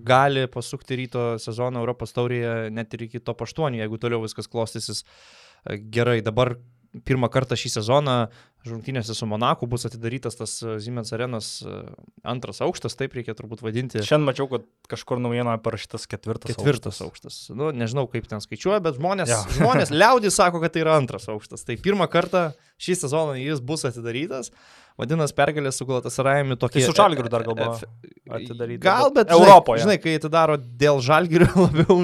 [0.08, 5.04] gali pasukti ryto sezoną Europos taurėje net ir iki to 8, jeigu toliau viskas klostysis
[5.04, 6.22] e, gerai.
[6.26, 6.56] Dabar
[7.04, 8.18] pirmą kartą šį sezoną
[8.66, 11.82] žungtynėse su Monaku bus atidarytas tas e, Siemens arenos e,
[12.26, 14.02] antras aukštas, taip reikia turbūt vadinti.
[14.02, 16.56] Šiandien mačiau, kad kažkur naujienoje parašytas ketvirtas.
[16.56, 17.36] Ketvirtas aukštas.
[17.46, 17.58] aukštas.
[17.58, 19.44] Nu, nežinau, kaip ten skaičiuoja, bet žmonės, ja.
[19.60, 21.66] žmonės liaudį sako, kad tai yra antras aukštas.
[21.68, 22.48] Tai pirmą kartą
[22.82, 24.52] šį sezoną jis bus atidarytas.
[24.96, 26.80] Vadinasi, pergalė su Galatasarajumi tokia.
[26.80, 27.74] Tai su Žalgiriu dar gal buvo
[28.38, 28.82] atidaryta.
[28.86, 29.84] Gal, bet Europoje.
[29.84, 32.00] Žinai, kai atidaro dėl Žalgirio labiau.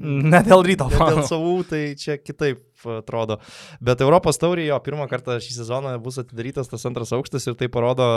[0.00, 0.88] Ne dėl ryto.
[0.88, 2.64] Ne dėl savų, tai čia kitaip
[3.00, 3.40] atrodo.
[3.80, 7.68] Bet Europos taurėje jo pirmą kartą šį sezoną bus atidarytas tas antras aukštas ir tai
[7.72, 8.08] parodo,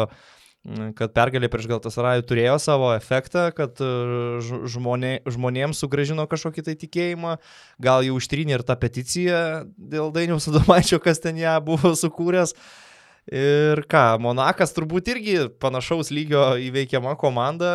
[0.98, 3.82] kad pergalė prieš Galtasarajų turėjo savo efektą, kad
[4.72, 7.36] žmonė, žmonėms sugražino kažkokį tai tikėjimą,
[7.84, 9.44] gal jau užtrynė ir tą peticiją
[9.76, 12.56] dėl Dainiaus Adomaičio, kas ten ją buvo sukūręs.
[13.32, 17.70] Ir ką, Monakas turbūt irgi panašaus lygio įveikiama komanda,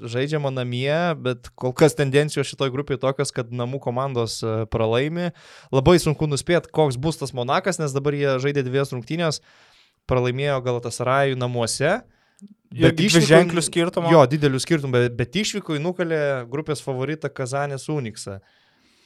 [0.00, 5.28] žaidžiama namie, bet kol kas tendencijos šitoje grupėje tokios, kad namų komandos e, pralaimi.
[5.74, 9.42] Labai sunku nuspėti, koks bus tas Monakas, nes dabar jie žaidė dvies rungtynės,
[10.08, 11.98] pralaimėjo Galatasarajų namuose.
[12.72, 14.08] Bet išvykų ženklių skirtumų.
[14.10, 18.40] Jo, didelių skirtumų, bet, bet išvyko į nukalę grupės favoritą Kazanės Uniksą.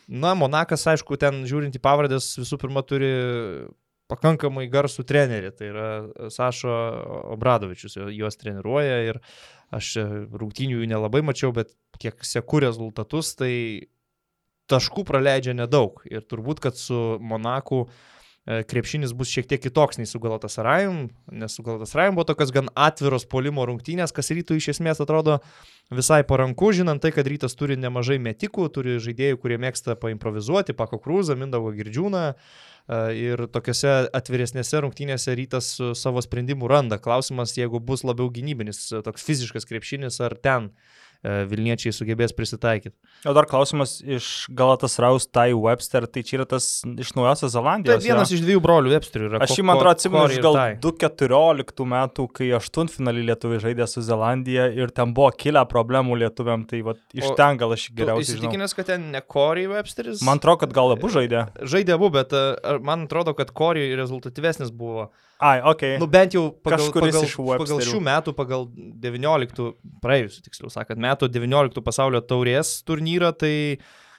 [0.08, 3.11] Na, Monakas, aišku, ten žiūrint į pavardės, visų pirma turi
[4.08, 5.88] pakankamai garsų trenerį, tai yra
[6.32, 6.72] Sašo
[7.34, 9.20] Obradovičius, juos treniruoja ir
[9.74, 9.94] aš
[10.32, 13.52] rungtynių jų nelabai mačiau, bet kiek seku rezultatus, tai
[14.68, 16.02] taškų praleidžia nedaug.
[16.08, 21.06] Ir turbūt, kad su Monaku e, krepšinis bus šiek tiek kitoks nei su Galatasarajum,
[21.40, 25.38] nes su Galatasarajum buvo tokios gan atviros polimo rungtynės, kas rytų iš esmės atrodo
[25.94, 31.00] visai paranku, žinant tai, kad rytas turi nemažai metikų, turi žaidėjų, kurie mėgsta paimprovizuoti, Pako
[31.04, 32.26] Krūzą, Mindago Girdžiūną,
[32.88, 36.96] ir tokiuose atviresnėse rungtynėse rytas savo sprendimų randa.
[37.03, 42.94] Klausimas, jeigu bus labiau gynybinis, toks fiziškas krepšinis, ar ten E, Vilniečiai sugebės prisitaikyti.
[43.26, 47.98] O dar klausimas iš Galatas Raus, Tai Webster, tai čia yra tas iš Naujosios Zelandijos.
[47.98, 48.38] Tai vienas ja?
[48.38, 49.40] iš dviejų brolių Websterių yra.
[49.42, 54.68] Aš jį man atrodo atsimenu iš gal 2014 metų, kai aštuntfinalį lietuviai žaidė su Zelandija
[54.78, 58.38] ir ten buvo kilę problemų lietuviam, tai va, iš o ten gal aš geriausiai.
[58.38, 60.22] Įsitikinęs, kad ten ne Corey Websteris?
[60.26, 61.48] Man atrodo, kad gal abu žaidė.
[61.66, 62.46] Žaidė abu, bet e,
[62.78, 65.11] man atrodo, kad Corey rezultatyvesnis buvo.
[65.38, 65.85] Ai, ok.
[66.03, 69.68] Nu bent jau pagal, Kažkuris pagal, pagal šių metų, pagal 19,
[70.03, 73.55] praėjusiu tiksliau sakant, metų 19 pasaulio taurės turnyrą, tai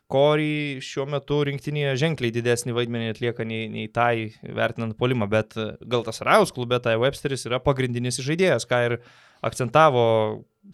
[0.10, 5.54] Kori šiuo metu rinktinėje ženkliai didesnį vaidmenį atlieka nei, nei tai vertinant polimą, bet
[5.86, 8.96] gal tas Raus klube, tai Websteris yra pagrindinis žaidėjas, ką ir
[9.46, 10.06] akcentavo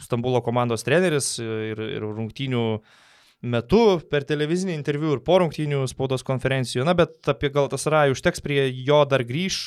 [0.01, 3.03] Stambulo komandos treneris ir, ir rungtinių uh,
[3.45, 6.85] metu per televizinį interviu ir po rungtynių spaudos konferencijų.
[6.87, 9.59] Na, bet apie Galtasarajų užteks prie jo dar grįž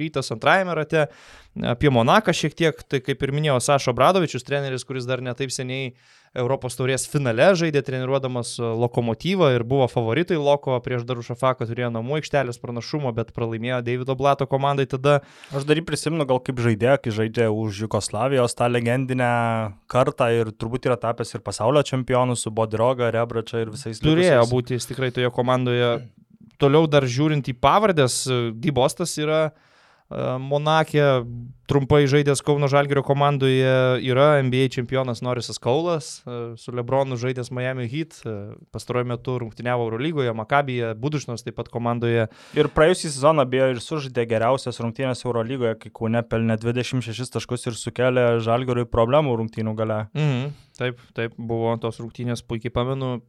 [0.00, 1.06] rytas antrajame rate.
[1.58, 5.88] Apie Monaką šiek tiek, tai kaip ir minėjau, Sašo Bradovičius, treneris, kuris dar netaip seniai
[6.38, 12.60] Europos taurės finale žaidė treniruodamas lokomotyvą ir buvo favoritai Loko prieš Darušafaką, turėjo namų aikštelės
[12.62, 15.16] pranašumo, bet pralaimėjo Davido Blato komandai tada.
[15.50, 19.30] Aš dar prisimenu gal kaip žaidėją, kai žaidė už Jugoslavijos tą legendinę
[19.90, 23.98] kartą ir turbūt yra tapęs ir pasaulio čempionu su Bodroga, Rebrača ir visais.
[23.98, 24.52] Turėjo likusiais.
[24.54, 25.90] būti jis tikrai toje komandoje.
[26.62, 28.22] Toliau dar žiūrint į pavardės,
[28.54, 29.48] Dybostas yra
[30.10, 31.04] Monakė
[31.70, 36.08] trumpai žaidęs Kauno Žalgirio komandoje yra NBA čempionas Norisas Kaulas,
[36.58, 38.16] su Lebronu žaidęs Miami Heat,
[38.74, 42.26] pastaruoju metu rungtyniavo Eurolygoje, Makabija, Budušnos taip pat komandoje.
[42.58, 47.78] Ir praėjusį sezoną beje ir sužaidė geriausias rungtynės Eurolygoje, kai Kaune pelnė 26 taškus ir
[47.78, 50.00] sukelė Žalgiriui problemų rungtynių gale.
[50.18, 53.20] Mhm, taip, taip, buvo tos rungtynės, puikiai pamenu,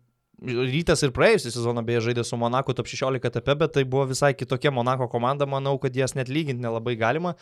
[0.41, 4.31] Rytas ir praėjusią sezoną beje žaidė su Monaku top 16 etape, bet tai buvo visai
[4.33, 7.35] kitokia Monako komanda, manau, kad jas net lyginti nelabai galima.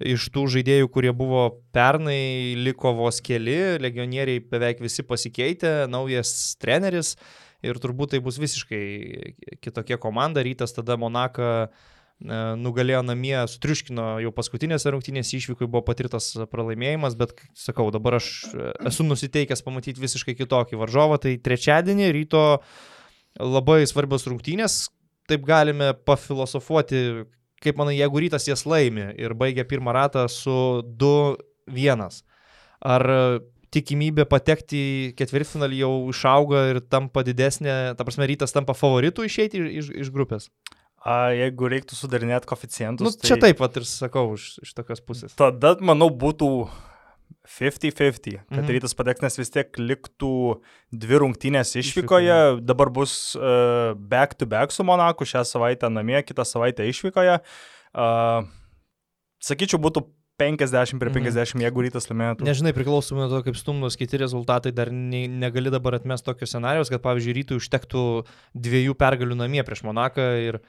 [0.00, 1.42] Iš tų žaidėjų, kurie buvo
[1.76, 7.18] pernai, liko vos keli, legionieriai beveik visi pasikeitė, naujas treneris
[7.60, 8.80] ir turbūt tai bus visiškai
[9.60, 10.40] kitokia komanda.
[10.40, 11.68] Rytas tada Monaką
[12.18, 18.30] nugalėjo namie, sutriuškino jau paskutinėse rungtynėse išvykai buvo patirtas pralaimėjimas, bet sakau, dabar aš
[18.90, 21.20] esu nusiteikęs pamatyti visiškai kitokį varžovą.
[21.22, 22.44] Tai trečiadienį ryto
[23.38, 24.88] labai svarbios rungtynės,
[25.30, 27.28] taip galime pafilosofuoti,
[27.62, 32.02] kaip manai, jeigu rytas jas laimi ir baigia pirmą ratą su 2-1.
[32.88, 33.06] Ar
[33.74, 39.60] tikimybė patekti į ketvirtfinalį jau išauga ir tampa didesnė, ta prasme, rytas tampa favoritu išeiti
[39.60, 40.48] iš, iš, iš grupės?
[41.04, 43.06] A, jeigu reiktų sudarinėti koficijantus.
[43.06, 43.52] Nu, čia tai...
[43.52, 45.34] taip pat ir sakau iš, iš tokios pusės.
[45.38, 46.48] Tada, manau, būtų
[47.48, 48.72] 50-50, kad Mhm.
[48.74, 50.60] rytas pateks, nes vis tiek liktų
[50.92, 56.44] dvi rungtynės išvykoje, dabar bus uh, back to back su Monaku, šią savaitę namie, kitą
[56.44, 57.38] savaitę išvykoje.
[57.94, 58.44] Uh,
[59.40, 60.04] sakyčiau, būtų
[60.38, 61.24] 50 prie Mhm.
[61.24, 62.44] 50, jeigu rytas laimėtų.
[62.46, 66.90] Nežinai, priklausomai nuo to, kaip stumdos kiti rezultatai, dar ne, negali dabar atmesti tokio scenarijos,
[66.92, 68.04] kad pavyzdžiui rytui užtektų
[68.54, 70.60] dviejų pergalių namie prieš Monaką ir,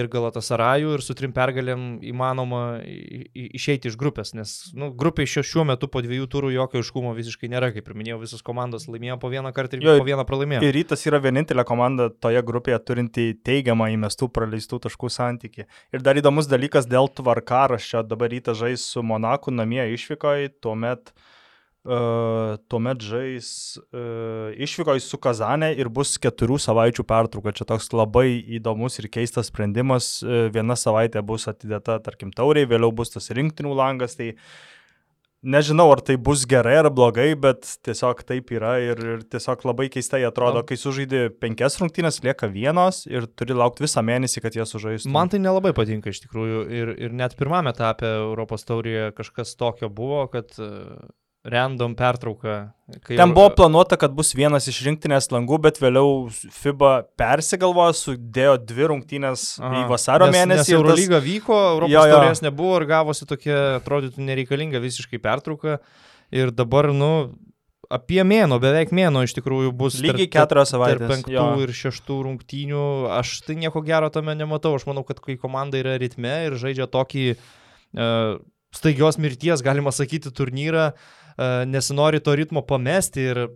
[0.00, 5.66] ir Galatasarajų ir su trim pergalėm įmanoma išeiti iš grupės, nes nu, grupiai šio, šiuo
[5.68, 9.30] metu po dviejų turų jokio iškumo visiškai nėra, kaip ir minėjau, visos komandos laimėjo po
[9.32, 10.64] vieną kartą ir Jo, po vieną pralaimėjo.
[10.66, 15.68] Ir rytas yra vienintelė komanda toje grupėje turinti teigiamą įmestų praleistų taškų santyki.
[15.94, 18.04] Ir dar įdomus dalykas dėl tvarkaraščio.
[18.06, 21.32] Dabar rytas žais su Monaku namie išvykoje, tuomet, uh,
[22.72, 27.54] tuomet žais uh, išvykoje su Kazanė ir bus keturių savaičių pertrauka.
[27.56, 30.16] Čia toks labai įdomus ir keistas sprendimas.
[30.24, 34.18] Uh, viena savaitė bus atidėta, tarkim, tauriai, vėliau bus tas rinktinių langas.
[34.18, 34.32] Tai
[35.46, 39.86] Nežinau, ar tai bus gerai ar blogai, bet tiesiog taip yra ir, ir tiesiog labai
[39.94, 44.66] keistai atrodo, kai sužaidži penkias rungtynės, lieka vienos ir turi laukti visą mėnesį, kad jie
[44.66, 45.12] sužaistų.
[45.14, 49.92] Man tai nelabai patinka iš tikrųjų ir, ir net pirmame etape Europos taurėje kažkas tokio
[49.92, 50.72] buvo, kad e,
[51.46, 52.72] random pertrauka.
[53.06, 58.88] Ten buvo planuota, kad bus vienas iš rinktinės langų, bet vėliau FIBA persigalvojo, sudėjo dvi
[58.92, 60.58] rungtynės Aha, į vasario nes, mėnesį.
[60.60, 65.78] Nes ir tas- Eurolyga vyko, Europos taurės nebuvo ir gavosi tokia, atrodytų, nereikalinga visiškai pertrauka.
[66.34, 67.10] Ir dabar, nu,
[67.90, 69.98] apie mėno, beveik mėno iš tikrųjų bus.
[70.02, 71.10] Lygiai tarp- keturios Tarp savaitės.
[71.10, 71.46] penktų jo.
[71.62, 72.86] ir šeštų rungtynių
[73.18, 74.74] aš tai nieko gero tame nematau.
[74.78, 78.38] Aš manau, kad kai komanda yra ritme ir žaidžia tokį uh,
[78.74, 81.25] staigios mirties, galima sakyti, turnyrą, uh,
[81.68, 83.46] nesinori to ritmo pamesti ir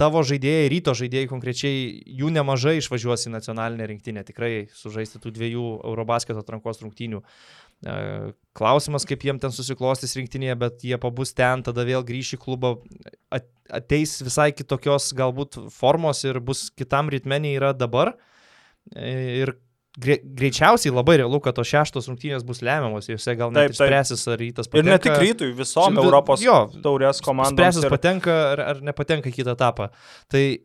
[0.00, 1.80] tavo žaidėjai, ryto žaidėjai konkrečiai,
[2.20, 7.20] jų nemažai išvažiuos į nacionalinę rinktinę, tikrai sužaisti tų dviejų Eurobasketo atrankos rungtynių.
[7.20, 7.94] E,
[8.56, 12.74] Klausimas, kaip jiem ten susiklostys rinktinėje, bet jie pabus ten, tada vėl grįš į klubą,
[13.30, 18.16] at- ateis visai kitokios galbūt formos ir bus kitam ritmeniai yra dabar.
[18.96, 19.54] E, Ir
[19.98, 23.88] greičiausiai labai realu, kad tos šeštos rungtynės bus lemiamos, juose gal net Taip, taip.
[23.90, 25.02] spręsis ar rytas Ir ne patenka.
[25.02, 27.56] tik rytui, visom Čia- Europos jo, taurės komandoms.
[27.58, 29.88] Spręsis ir- patenka ar, ar nepatenka į kitą etapą.
[30.30, 30.60] Tai e,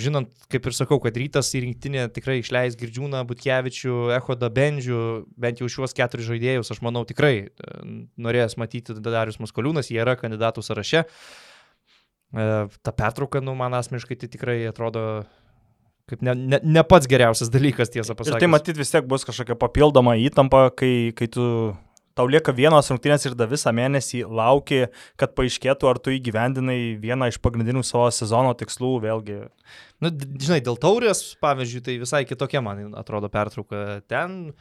[0.00, 5.02] žinant, kaip ir sakau, kad rytas į rinktinę tikrai išleis Girdžiūną, Butkevičių, Ehodą, Bendžių,
[5.36, 7.50] bent jau šiuos keturis žaidėjus, aš manau tikrai e,
[8.16, 11.04] norės matyti Darius Maskoliūnas, jie yra kandidatų sąraše.
[12.32, 15.26] E, Ta pertrauka, nu, man asmeniškai tai tikrai atrodo
[16.12, 18.40] kaip ne, ne, ne pats geriausias dalykas, tiesą Ir pasakius.
[18.44, 21.46] tai matyt vis tiek bus kažkokia papildoma įtampa, kai, kai tu
[22.12, 24.82] tau lieka vienos rungtynės ir da visą mėnesį lauki,
[25.16, 29.38] kad paaiškėtų, ar tu įgyvendinai vieną iš pagrindinių savo sezono tikslų, vėlgi.
[30.04, 34.02] Nu, d- žinai, dėl taurės, pavyzdžiui, tai visai kitokia man atrodo pertrauka.
[34.12, 34.52] Ten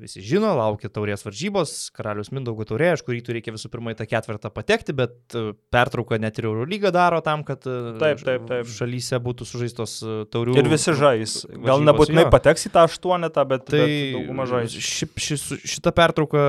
[0.00, 4.06] visi žino, laukia taurės varžybos, karalius Mindaugo taurė, iš kurį reikia visų pirma į tą
[4.10, 8.70] ketvirtą patekti, bet e, pertrauką net ir Eurolyga daro tam, kad e, Taip, taip, taip.
[8.74, 10.56] šalyse būtų sužaistos e, taurių.
[10.58, 11.36] Ir visi žais.
[11.62, 14.74] Gal nebūtinai pateks į tą aštuonetą, bet, Tai bet dauguma žais.
[14.74, 15.40] ši, ši,
[15.76, 16.42] šita pertrauka,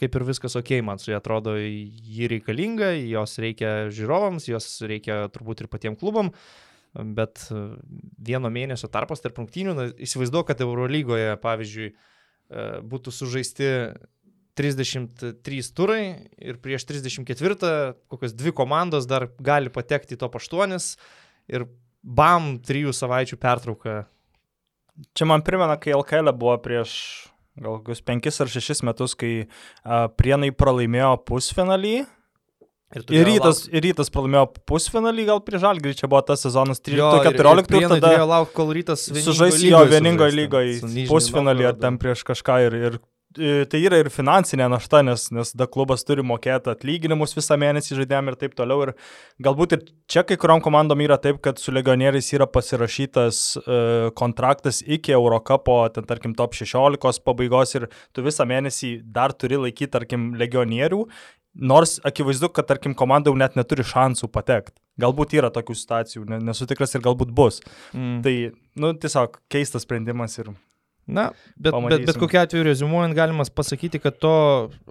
[0.00, 5.26] kaip ir viskas ok, man su ja atrodo, ji reikalinga, jos reikia žiūrovams, jos reikia
[5.34, 6.32] turbūt ir patiems klubam,
[6.96, 7.44] bet
[8.24, 11.90] vieno mėnesio tarpas tarp rungtynių, įsivaizduoju, kad Eurolygoje, pavyzdžiui,
[12.48, 13.72] būtų sužaisti
[14.58, 16.02] 33 turai
[16.42, 20.96] ir prieš 34 kokios dvi komandos dar gali patekti į to paštuonis
[21.46, 21.68] ir
[22.02, 24.04] bam, trijų savaičių pertrauka
[25.14, 26.92] Čia man primena, kai LKL buvo prieš
[27.58, 29.32] gal kokius penkis ar šešis metus, kai
[29.82, 32.00] a, Prienai pralaimėjo pusfinalį.
[32.96, 37.10] Ir turėjo rytas, ir rytas pralaimėjo pusfinalį, gal prieš Žalgirį, čia buvo tas sezonas Jo,
[37.20, 41.76] ir- ir 13-14 ir Prienai tada laukti, kol rytas sužais jo vieningoje lygoje pusfinalį ar
[41.84, 42.98] ten prieš kažką ir, ir
[43.36, 47.98] e, tai yra ir finansinė našta, nes, nes da klubas turi mokėti atlyginimus visą mėnesį
[48.00, 48.86] žaidėjim ir taip toliau.
[48.88, 48.94] Ir
[49.44, 54.80] galbūt ir čia kai kuriuom komandom yra taip, kad su legionieriais yra pasirašytas e, kontraktas
[54.86, 60.30] iki Eurocapo, ten tarkim top 16 pabaigos ir tu visą mėnesį dar turi laikyti, tarkim,
[60.40, 61.04] legionierių.
[61.58, 64.78] Nors akivaizdu, kad, tarkim, komanda jau net neturi šansų patekti.
[64.98, 67.60] Galbūt yra tokių situacijų, ne, nesu tikras ir galbūt bus.
[67.94, 68.16] Mm.
[68.22, 68.34] Tai,
[68.82, 70.52] nu, tiesiog keistas sprendimas ir
[71.08, 72.04] Na, bet, bet, Pamatysim.
[72.04, 74.32] bet kokiu atveju rezumuojant, galima pasakyti, kad to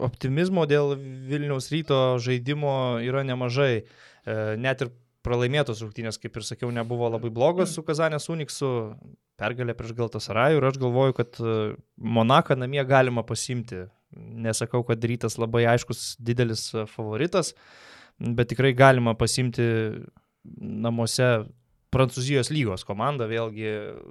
[0.01, 3.83] optimizmo dėl Vilniaus ryto žaidimo yra nemažai.
[3.83, 4.89] E, net ir
[5.27, 8.71] pralaimėtos rungtynės, kaip ir sakiau, nebuvo labai blogos su Kazanės Uniksu,
[9.37, 11.53] pergalė prieš Galtasarajų ir aš galvoju, kad e,
[12.01, 13.85] Monaką namie galima pasimti.
[14.15, 17.53] Nesakau, kad rytas labai aiškus didelis e, favoritas,
[18.17, 19.65] bet tikrai galima pasimti
[20.57, 21.27] namuose
[21.87, 23.69] Prancūzijos lygos komanda, vėlgi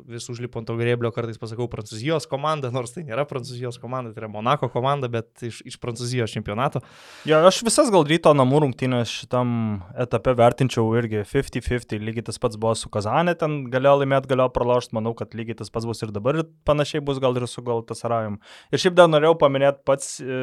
[0.09, 4.23] vis užlipo ant to grėblio, kartais pasakau Prancūzijos komanda, nors tai nėra Prancūzijos komanda, tai
[4.23, 6.81] yra Monako komanda, bet iš, iš Prancūzijos čempionato.
[7.29, 9.51] Jo, aš visas gal ryto namų rungtynės šitam
[10.07, 14.97] etape vertinčiau irgi 50-50, lygiai tas pats buvo su Kazanė, ten galėjo laimėti, galėjo pralošti,
[14.97, 18.41] manau, kad lygiai tas pats bus ir dabar ir panašiai bus gal ir su Galtasarajum.
[18.73, 20.41] Ir šiaip dar norėjau paminėti pats, e,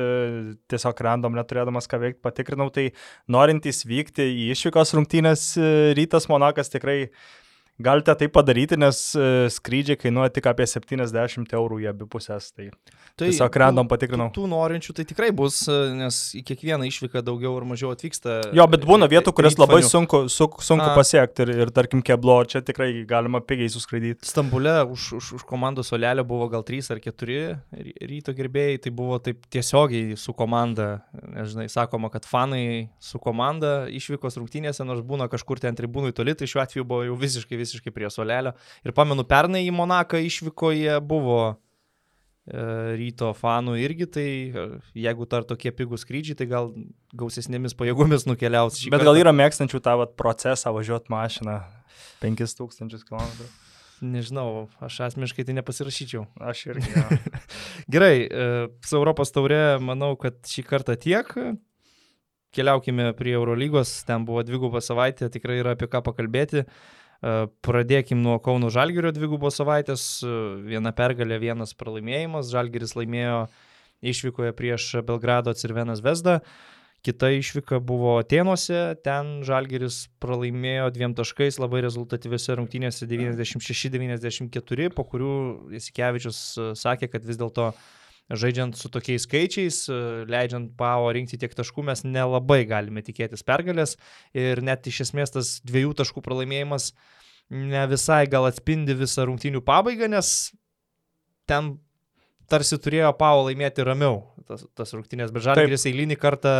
[0.69, 2.91] tiesiog random neturėdamas ką veikti, patikrinau, tai
[3.25, 7.09] norintys vykti į išvykos rungtynės e, rytas Monakas tikrai
[7.79, 12.51] galite tai padaryti, nes e, skrydžiai kainuoja tik apie 70 eurų į abi pusės.
[12.53, 12.67] Tai,
[13.17, 14.29] tai tiesiog random patikrinau.
[14.33, 18.39] Tų, tų norinčių tai tikrai bus, e, nes į kiekvieną išvyką daugiau ar mažiau atvyksta.
[18.55, 20.93] Jo, bet būna vietų, kurias labai sunku, su, sunku A.
[20.97, 24.29] pasiekti ir, ir tarkim keblo, čia tikrai galima pigiai suskraidyti.
[24.29, 27.41] Stambule už, už, už komandos solelio buvo gal 3 ar 4
[28.13, 30.91] ryto gerbėjai, tai buvo taip tiesiogiai su komanda.
[31.33, 36.49] Nežinai, sakoma, kad fanai su komanda išvykos rungtynėse, nors būna kažkur ten tribūnui toli, tai
[36.49, 38.53] šiuo atveju buvo jau visiškai visiškai prie solelio.
[38.85, 41.55] Ir pamenu, pernai į Monaką išvykoje buvo e,
[42.99, 44.67] ryto fanų irgi, tai e,
[45.07, 46.71] jeigu dar tokie pigūs skrydžiai, tai gal
[47.17, 48.83] gausesnėmis pajėgomis nukeliaus.
[48.85, 49.09] Bet kartą.
[49.09, 51.59] gal yra mėgstančių tą vat, procesą važiuoti mašiną
[52.23, 53.51] 5000 km.
[54.03, 56.25] Nežinau, aš asmeniškai tai nepasirašyčiau.
[56.43, 56.89] Aš irgi.
[56.97, 57.19] Ja.
[57.93, 58.47] Gerai, e,
[58.83, 61.29] su Europos taurė manau, kad šį kartą tiek.
[62.53, 66.65] Keliaukime prie Eurolygos, ten buvo dvigubą savaitę, tikrai yra apie ką pakalbėti.
[67.23, 70.03] Pradėkim nuo Kauno Žalgirio dvigubos savaitės.
[70.67, 72.51] Viena pergalė, vienas pralaimėjimas.
[72.51, 73.45] Žalgiris laimėjo
[74.03, 76.41] išvykoje prieš Belgrado Cirvenas Vesdą.
[77.03, 85.33] Kita išvyka buvo Atenuose, ten Žalgeris pralaimėjo dviem taškais labai rezultatyviose rungtynėse 96-94, po kurių
[85.75, 86.39] Jasikevičius
[86.79, 87.81] sakė, kad vis dėlto uh,
[88.31, 93.97] žaidžiant su tokiais skaičiais, e, leidžiant PAO rinkti tiek taškų, mes nelabai galime tikėtis pergalės.
[94.37, 96.93] Ir net iš esmės tas dviejų taškų pralaimėjimas
[97.53, 100.53] ne visai gal atspindi visą rungtynių pabaigą, nes
[101.49, 101.75] ten
[102.49, 106.53] tarsi turėjo PAO laimėti ramiau tas, tas rungtynės, bet Žalgiris eilinį kartą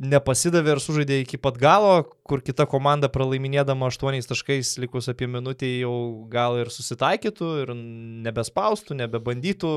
[0.00, 5.68] nepasidavė ir sužaidė iki pat galo, kur kita komanda pralaiminėdama 8 taškais likus apie minutę
[5.80, 5.94] jau
[6.32, 7.72] gal ir susitaikytų ir
[8.26, 9.72] nebespaustų, nebebandytų.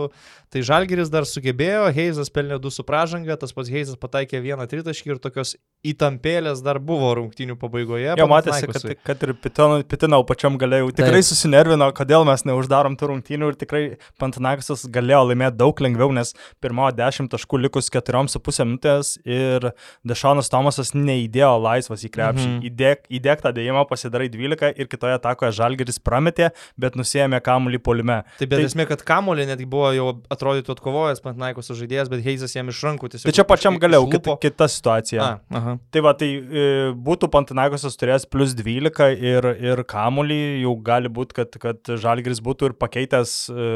[0.52, 5.16] Tai Žalgeris dar sugebėjo, Heizas pelnė 2 su pražanga, tas pats Heizas pataikė vieną tritaškį
[5.16, 8.14] ir tokios įtampėlės dar buvo rungtynių pabaigoje.
[8.20, 10.94] Jo, matėsi, kad, kad ir Pitinau pačiam galėjau.
[10.96, 11.28] Tikrai Taip.
[11.28, 13.82] susinervino, kodėl mes neuždarom tų rungtynių ir tikrai
[14.22, 16.32] Pantanakisas galėjo laimėti daug lengviau, nes
[16.64, 19.74] pirmojo 10 taškų likus 4,5 minutės ir
[20.08, 22.48] Dešonas Tomasas neįdėjo laisvas į krepšį.
[22.48, 22.64] -hmm.
[22.72, 28.22] Įdėk, įdėk tą dėjimą, pasidarai 12 ir kitoje atakoje Žalgeris prametė, bet nusėmė kamuolį polime.
[28.40, 32.56] Taip, bet tai, esmė, kad kamuolį netgi buvo jau atrodytų atkovojęs Pantnaikos žaidėjas, bet Heizas
[32.56, 33.28] jam iš rankų tiesiog.
[33.28, 35.24] Tai čia pačiam galiau, kita, kita situacija.
[35.24, 35.73] A, aha.
[35.94, 36.66] Tai va, tai e,
[37.06, 42.70] būtų Pantnaikosas turėjęs plus 12 ir, ir kamuolį, jau gali būti, kad, kad Žalgeris būtų
[42.70, 43.68] ir pakeitęs, e,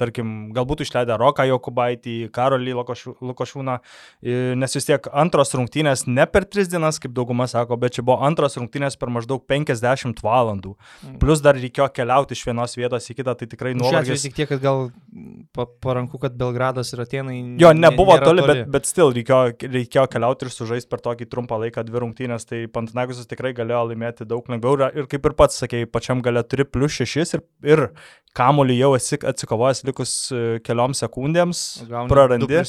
[0.00, 3.78] tarkim, galbūt išleidę Roką Jokubaitį, Karolį Lukošūną,
[4.22, 8.06] e, nes vis tiek antros rungtynės ne per 3 dienas, kaip dauguma sako, bet čia
[8.06, 10.74] buvo antros rungtynės per maždaug 50 valandų.
[10.76, 11.18] Mm.
[11.22, 14.26] Plus dar reikėjo keliauti iš vienos vietos į kitą, tai tikrai nuovargis.
[14.28, 14.88] Tik tiek, kad gal
[15.54, 17.36] paranku, kad Belgradas ir Atenai.
[17.60, 21.58] Jo, nebuvo toli, toli, bet, bet still reikėjo, reikėjo keliauti ir sužaisti per tokį trumpą
[21.60, 25.90] laiką dvi rungtynės, tai Pantanagusas tikrai galėjo laimėti daug lengviau ir kaip ir pats sakėjai,
[25.92, 27.84] pačiam gale turi plus 6 ir, ir
[28.36, 32.62] kamuolį jau esi atsikovojęs likus e, keliom sekundėms, Gauni prarandi.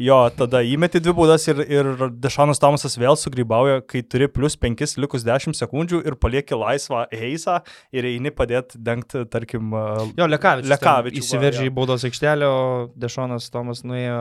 [0.00, 1.90] Jo, tada įmeti dvi būdas ir, ir
[2.22, 7.60] Dešanas Tomasas vėl sugrybauja, kai turi plus 5 likus 10 sekundžių ir palieki laisvą eisą
[7.94, 10.72] ir eini padėti dengti, tarkim, e, jo, Lekavičius.
[10.74, 12.60] Lekavičius įsiveržė į baudos aikštelę, o
[12.98, 14.20] Dešanas Tomas nuėjo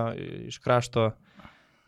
[0.54, 1.10] iš krašto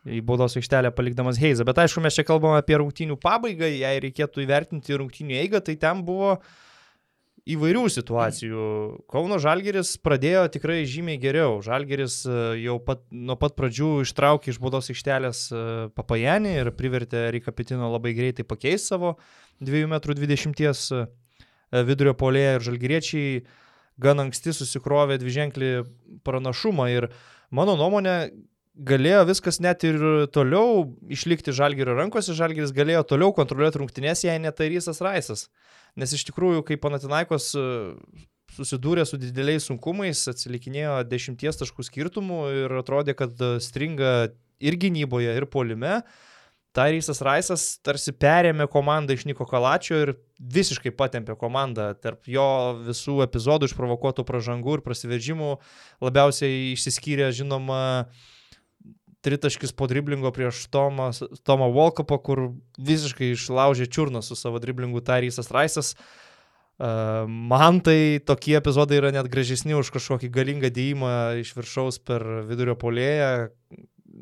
[0.05, 1.65] į baudos aikštelę palikdamas Heizą.
[1.65, 6.03] Bet aišku, mes čia kalbame apie rungtynių pabaigą, jei reikėtų įvertinti rungtynių eigą, tai ten
[6.05, 6.53] buvo uh,
[7.45, 8.61] įvairių situacijų.
[9.11, 11.59] Kauno Žalgeris pradėjo tikrai žymiai geriau.
[11.65, 15.61] Žalgeris e, jau pat, nuo pat pradžių ištraukė iš baudos aikštelės e,
[15.97, 19.13] papajanį ir privertė Rikapitino labai greitai pakeisti savo
[19.61, 23.29] 2,20 m e, vidurio polėje ir žalgeriečiai
[24.01, 25.71] gan anksti susikrovė dviženklį
[26.25, 27.11] pranašumą ir
[27.53, 28.17] mano nuomonė
[28.75, 29.97] galėjo viskas net ir
[30.35, 35.47] toliau išlikti žalgerio rankose, žalgeris galėjo toliau kontroliuoti rungtynės, jei netarysas Raisas.
[35.95, 37.65] Nes iš tikrųjų, kai Panatinaikos e,
[38.57, 44.15] susidūrė su dideliais sunkumais, atsilikinėjo dešimties taškų skirtumų ir atrodė, kad stringa
[44.59, 46.01] ir gynyboje, ir polime.
[46.75, 51.93] Tairysas Raisas tarsi perėmė komandą iš Niko Kalačio ir visiškai patempė komandą.
[51.95, 55.53] Tarp jo visų epizodų išprovokuotų pražangų ir prasiveržimų
[56.03, 58.34] labiausiai išsiskyrė, žinoma, uh,
[59.25, 61.09] tritaškis po driblingo prieš Tomą,
[61.47, 62.43] Tomą Volkopą, kur
[62.77, 65.95] visiškai išlaužė čiurną su savo driblingu Tarysas Raisas.
[66.77, 72.75] Man tai tokie epizodai yra net gražesni už kažkokį galingą dėjimą iš viršaus per vidurio
[72.79, 73.49] polėją.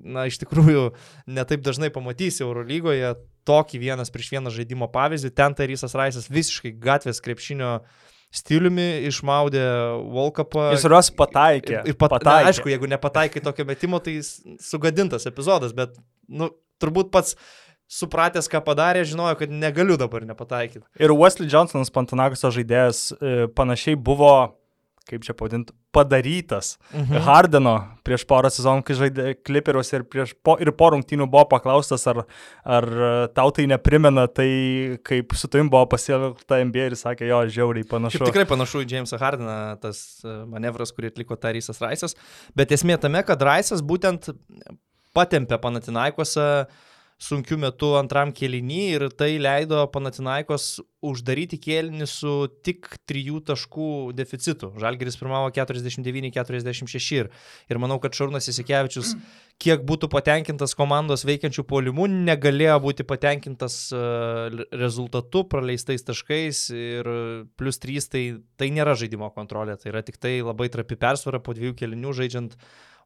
[0.03, 0.87] Na, iš tikrųjų,
[1.29, 3.13] netaip dažnai pamatysi Eurolygoje
[3.47, 5.33] tokį vienas prieš vieną žaidimo pavyzdį.
[5.35, 7.75] Ten Tarysas Raisas visiškai gatvės krepšinio
[8.33, 9.63] stiliumi išmaudė
[10.13, 10.71] Volkapą.
[10.73, 11.81] Jis ras pataikė.
[11.81, 12.47] Ir, ir pat, pataikė.
[12.47, 15.95] Na, aišku, jeigu nepataikai tokio metimo, tai sugadintas epizodas, bet,
[16.29, 16.49] nu,
[16.81, 17.37] turbūt pats
[17.93, 20.85] supratęs, ką padarė, žinojo, kad negaliu dabar nepataikyti.
[21.03, 24.33] Ir Wesley Johnsonas, Pantanagoso žaidėjas, e, panašiai buvo,
[25.09, 27.23] kaip čia pavadinti, padarytas mhm.
[27.25, 27.73] Hardeno
[28.07, 32.23] prieš porą sezonų, kai žaidė Clipperius ir, prieš, po, ir po rungtynių buvo paklaustas, ar,
[32.63, 32.87] ar
[33.35, 34.47] tau tai neprimena tai,
[35.07, 38.19] kaip su tavim buvo pasielgta NBA ir sakė, jo, žiauriai panašu.
[38.19, 42.17] Šiaip tikrai panašu į Jamesą Hardeną, tas e, manevras, kurį atliko Tarysas Raisas,
[42.57, 44.31] bet esmė tame, kad Raisas būtent
[45.13, 46.81] patempė Panatinaikosą uh,
[47.23, 52.33] sunkiu metu antram kėlinį ir tai leido Panatinaikos uždaryti kėlinį su
[52.65, 54.71] tik trijų taškų deficitu.
[54.79, 57.31] Žalgeris pirmavo 49-46 ir,
[57.71, 59.15] ir manau, kad Šarūnas Isikevičius,
[59.63, 64.03] kiek būtų patenkintas komandos veikiančių polimų, negalėjo būti patenkintas e,
[64.71, 67.11] rezultatu, praleistais taškais ir
[67.59, 68.23] plus 3 tai,
[68.59, 72.57] tai nėra žaidimo kontrolė, tai yra tik tai labai trapi persvara po dviejų kėlinių žaidžiant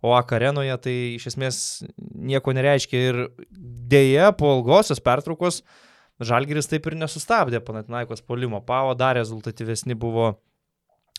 [0.05, 1.59] o akarenoje tai iš esmės
[1.97, 3.03] nieko nereiškia.
[3.09, 3.21] Ir
[3.91, 5.63] dėja, po ilgosios pertraukos
[6.17, 8.63] Žalgiris taip ir nesustabdė Panatinaikos polimo.
[8.65, 10.31] Pavo dar rezultatyvesni buvo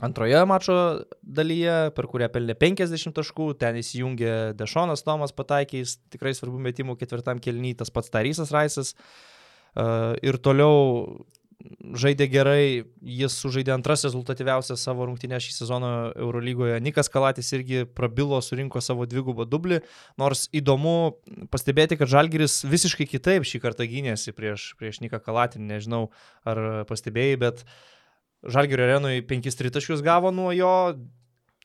[0.02, 0.78] antroje mačo
[1.22, 7.42] dalyje, per kurią pelnė 50 taškų, ten įsijungė Dešonas Tomas pataikys, tikrai svarbių metimų ketvirtam
[7.42, 8.94] kelnyj, tas pats Tarysas Raisas.
[10.26, 11.26] Ir toliau
[11.98, 16.78] žaidė gerai, jis sužaidė antras rezultatyviausias savo rungtynę šį sezoną Eurolygoje.
[16.84, 19.80] Nikas Kalatis irgi prabilo, surinko savo dvigubą dublį,
[20.20, 21.18] nors įdomu
[21.52, 26.08] pastebėti, kad Žalgiris visiškai kitaip šį kartą gynėsi prieš, prieš Niką Kalatį, nežinau
[26.46, 27.66] ar pastebėjai, bet
[28.46, 30.72] Žalgirio arenui 5 tritaškius gavo nuo jo,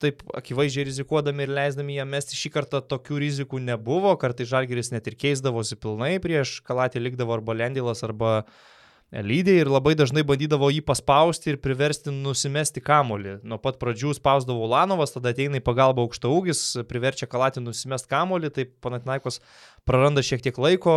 [0.01, 5.05] taip akivaizdžiai rizikuodami ir leisdami jam mesti šį kartą tokių rizikų nebuvo, kartai Žalgiris net
[5.07, 8.55] ir keisdavosi pilnai, prieš Kalatį likdavo arba Lendilas, arba uh,
[9.21, 13.35] lydė ir labai dažnai bandydavo jį paspausti ir priversti nusimesti kamolį.
[13.45, 18.49] Nuo pat pradžių spausdavo Ulanovas, tada ateina į pagalbą aukšta ūgis, priverčia Kalatį nusimesti kamolį,
[18.55, 19.39] tai Panatinaikos
[19.85, 20.95] praranda šiek tiek laiko,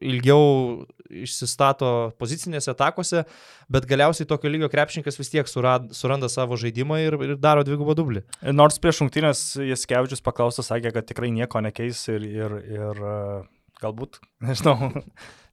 [0.00, 3.26] ilgiau išsistato pozicinėse atakose,
[3.72, 7.94] bet galiausiai tokio lygio krepšininkas vis tiek surad, suranda savo žaidimą ir, ir daro dvigubą
[7.98, 8.24] dublį.
[8.50, 13.04] Nors prieš šimtinės Jaskevičius paklaustas sakė, kad tikrai nieko nekeis ir, ir, ir
[13.82, 14.18] galbūt,
[14.48, 14.92] nežinau,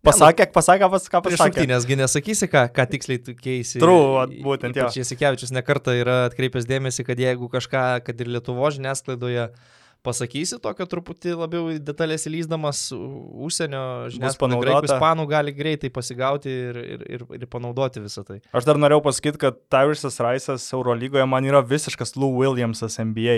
[0.05, 1.65] pasakė, pasakė, pas, ką pasakė.
[1.69, 3.81] Nesgi nesakysi, ką, ką tiksliai tu keisi.
[3.81, 4.91] True, būtent jau.
[4.95, 10.85] Česikevičius nekarta yra atkreipęs dėmesį, kad jeigu kažką, kad ir Lietuvo žiniasklaidoje uh, pasakysi tokio
[10.89, 13.81] truputį labiau detalės įlyzdamas užsienio
[14.13, 18.39] žiniasklaidai, graikų, ispanų gali greitai pasigauti ir, ir, ir, ir panaudoti visą tai.
[18.55, 23.37] Aš dar norėjau pasakyti, kad Tyrisas Raisas Eurolygoje man yra visiškas Lou Williamsas NBA.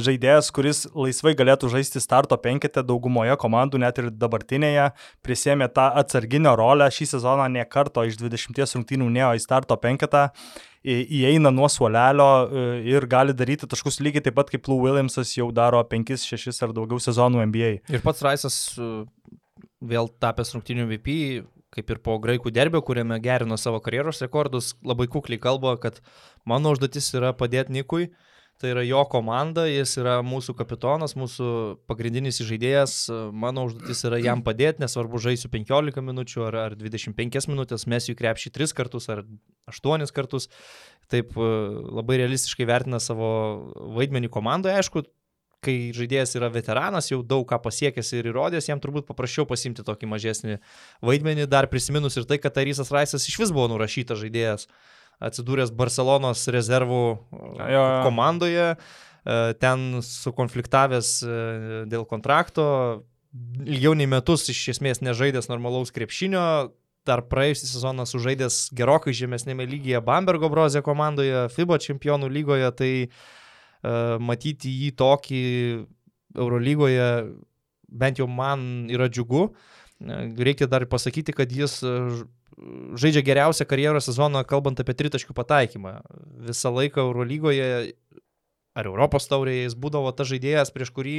[0.00, 4.90] Žaidėjas, kuris laisvai galėtų žaisti starto penketę daugumoje komandų, net ir dabartinėje,
[5.26, 10.30] prisėmė tą atsarginio rolę šį sezoną nie karto iš 20 rungtynių nėjo į starto penketą
[10.84, 15.50] įeina nuo suolelio e, ir gali daryti taškus lygiai taip pat kaip Lou Williamsas jau
[15.52, 17.72] daro 5, 6 ar daugiau sezonų NBA.
[17.92, 18.90] Ir pats Raisas e,
[19.80, 21.18] vėl tapęs rungtinių VP,
[21.74, 26.00] kaip ir po graikų derbio, kuriame gerino savo karjeros rekordus, labai kukliai kalba, kad
[26.48, 28.08] mano užduotis yra padėti Nikui.
[28.60, 31.46] Uh, Tai yra jo komanda, jis yra mūsų kapitonas, mūsų
[31.88, 32.96] pagrindinis žaidėjas.
[33.32, 38.18] Mano užduotis yra jam padėti, nesvarbu, žaisiu 15 minučių ar, ar 25 minutės, mes jų
[38.18, 39.24] krepšį 3 kartus ar
[39.72, 40.50] 8 kartus.
[41.08, 41.48] Taip e,
[41.88, 43.32] labai realistiškai vertina savo
[43.96, 44.76] vaidmenį komandoje.
[44.76, 45.06] Aišku,
[45.64, 50.12] kai žaidėjas yra veteranas, jau daug ką pasiekęs ir įrodęs, jam turbūt paprasčiau pasimti tokį
[50.12, 50.60] mažesnį
[51.00, 54.68] vaidmenį, dar prisiminus ir tai, kad Tarysas Raisas iš vis buvo nurašytas žaidėjas
[55.20, 57.84] atsidūręs Barcelonos rezervų jo, jo.
[58.06, 61.38] komandoje, e, ten sukonfliktavęs e,
[61.90, 62.66] dėl kontrakto,
[63.64, 66.44] ilgiau nei metus iš esmės nežaidęs normalaus krepšinio,
[67.08, 74.18] dar praėjusią sezoną sužaidęs gerokai žemesnėme lygyje Bambergo brozė komandoje, FIBA čempionų lygoje, tai uh,
[74.20, 75.44] matyti jį tokį
[76.36, 77.08] Eurolygoje
[77.88, 79.48] bent jau man yra džiugu.
[80.00, 81.80] Reikia dar pasakyti, kad jis
[83.00, 85.94] žaidžia geriausią karjeros sezoną, kalbant apie tritaškių pataikymą.
[86.48, 87.70] Visą laiką Eurolygoje
[88.76, 91.16] ar Europos taurėje jis būdavo tas žaidėjas, prieš kurį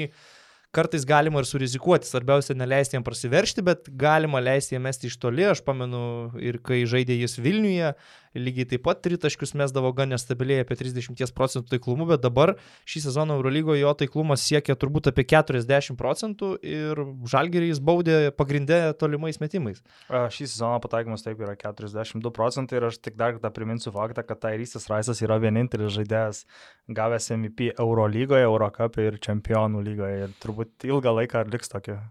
[0.71, 5.43] kartais galima ir surizikuoti, svarbiausia neleisti jam prasiveršti, bet galima leisti jam mesti iš toli,
[5.51, 7.91] aš pamenu ir kai žaidė jis Vilniuje,
[8.37, 12.53] lygiai taip pat tritaškius mesdavo gan nestabiliai apie 30 procentų taiklumu, bet dabar
[12.89, 17.01] šį sezoną Eurolygoje jo taiklumas siekia turbūt apie 40 procentų ir
[17.31, 19.81] Žalgerį jis baudė pagrindę tolimais metimais.
[20.09, 24.41] Šį sezoną pataikymas taip yra 42 procentai ir aš tik dar kartą priminsiu faktą, kad
[24.45, 26.45] Tairysas Raisas yra vienintelis žaidėjas
[26.91, 32.01] gavęs MVP Eurolygoje, Eurocapė ir Čempionų lygoje ir turbūt ilgą laiką liks tokia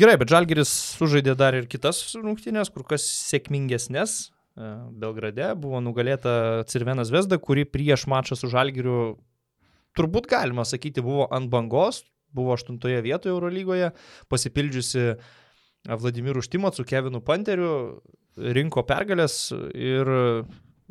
[0.00, 4.31] Gerai, bet Žalgeris sužaidė dar ir kitas rungtynės, kur kas sėkmingesnės.
[4.56, 4.70] E,
[5.02, 9.16] Belgrade buvo nugalėta Cirvenas Vesda, kuri prieš mačą su Žalgiriu
[9.96, 13.92] turbūt galima sakyti buvo ant bangos, buvo aštuntoje vietoje Eurolygoje,
[14.32, 15.06] pasipildžiusi
[15.88, 18.02] Vladimirų Štimat su Kevinu Panteriu,
[18.36, 20.08] rinko pergalės ir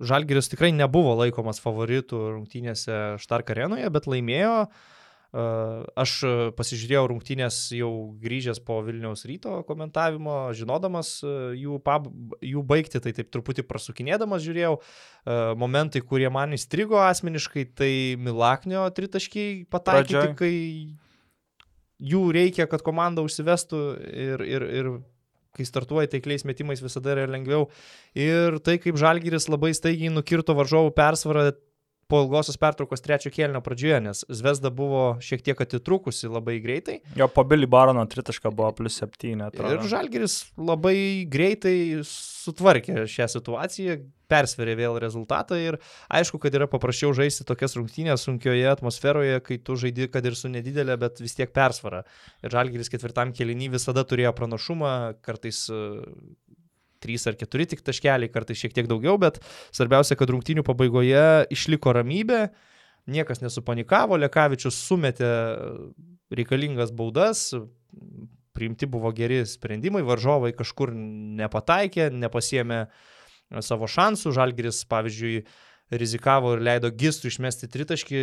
[0.02, 4.56] Žalgiris tikrai nebuvo laikomas favoritų rungtynėse Štark arenoje, bet laimėjo.
[4.66, 5.01] uh,
[5.32, 6.14] Aš
[6.58, 12.10] pasižiūrėjau rungtynės jau grįžęs po Vilniaus ryto komentavimo, žinodamas jų, pab,
[12.44, 14.74] jų baigti, tai taip truputį prasukinėdamas žiūrėjau.
[15.62, 20.54] Momentai, kurie man įstrigo asmeniškai, tai Milaknio tritaškiai pataikyti, kai
[22.12, 24.94] jų reikia, kad komanda užsivestų ir, ir, ir
[25.56, 27.70] kai startuoja taikliais metimais visada yra lengviau.
[28.20, 31.52] Ir tai, kaip Žalgiris labai staigiai nukirto varžovų persvarą
[32.12, 37.00] po ilgosios pertraukos trečio kėlinio pradžioje, nes Zvezda buvo šiek tiek atitrukusi labai greitai.
[37.16, 39.46] Jo po Billy Barono tritašką buvo plus 7.
[39.48, 39.78] Atrodo.
[39.78, 40.98] Ir Žalgeris labai
[41.32, 44.02] greitai sutvarkė šią situaciją,
[44.32, 45.78] persverė vėl rezultatą ir
[46.12, 50.52] aišku, kad yra paprasčiau žaisti tokias rungtynės sunkioje atmosferoje, kai tu žaidi, kad ir su
[50.52, 52.04] nedidelė, bet vis tiek persvara.
[52.44, 54.94] Ir Žalgeris ketvirtam kelinį visada turėjo pranašumą,
[55.26, 55.66] kartais
[57.02, 59.40] trys ar keturi tik taškeliai, kartais šiek tiek daugiau, bet
[59.74, 62.46] svarbiausia, kad rungtynių pabaigoje išliko ramybė,
[63.12, 65.32] niekas nesupanikavo, Lekavičius sumetė
[66.32, 67.50] reikalingas baudas,
[68.56, 70.94] priimti buvo geri sprendimai, varžovai kažkur
[71.42, 72.86] nepataikė, nepasiemė
[73.64, 75.42] savo šansų, Žalgiris, pavyzdžiui,
[75.92, 78.22] rizikavo ir leido Gistų išmesti tritaškį,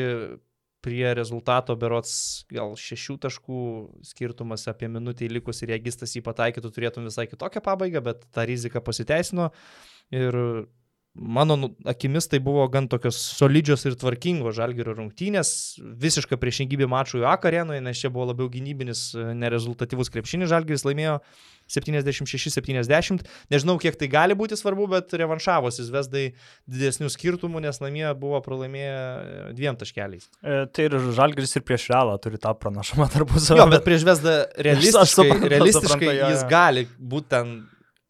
[0.85, 3.61] prie rezultato berots gal šešių taškų
[4.07, 8.47] skirtumas apie minutį likus ir jeigu jis jį pataikytų, turėtum visai kitokią pabaigą, bet ta
[8.49, 9.51] rizika pasiteisino.
[10.15, 10.39] Ir
[11.19, 17.25] mano nu, akimis tai buvo gan tokios solidžios ir tvarkingos žalgerio rungtynės, visiška priešingybė mačui
[17.27, 21.19] A arenoje, nes čia buvo labiau gynybinis, nerezultatyvus krepšinis žalgeris laimėjo
[21.69, 23.27] 76-70.
[23.53, 26.25] Nežinau, kiek tai gali būti svarbu, bet revanšavosi Zvezdai
[26.71, 30.31] didesnių skirtumų, nes namie buvo pralaimėję dviem taškeliais.
[30.41, 33.61] E, tai ir Žalgris ir prieš Realą turi tą pranašumą tarpusavį.
[33.61, 34.39] Jo, bet prieš Zvezdą
[34.69, 36.31] realistiškai, suprantu, realistiškai suprantu, ja.
[36.33, 37.59] jis gali būti ten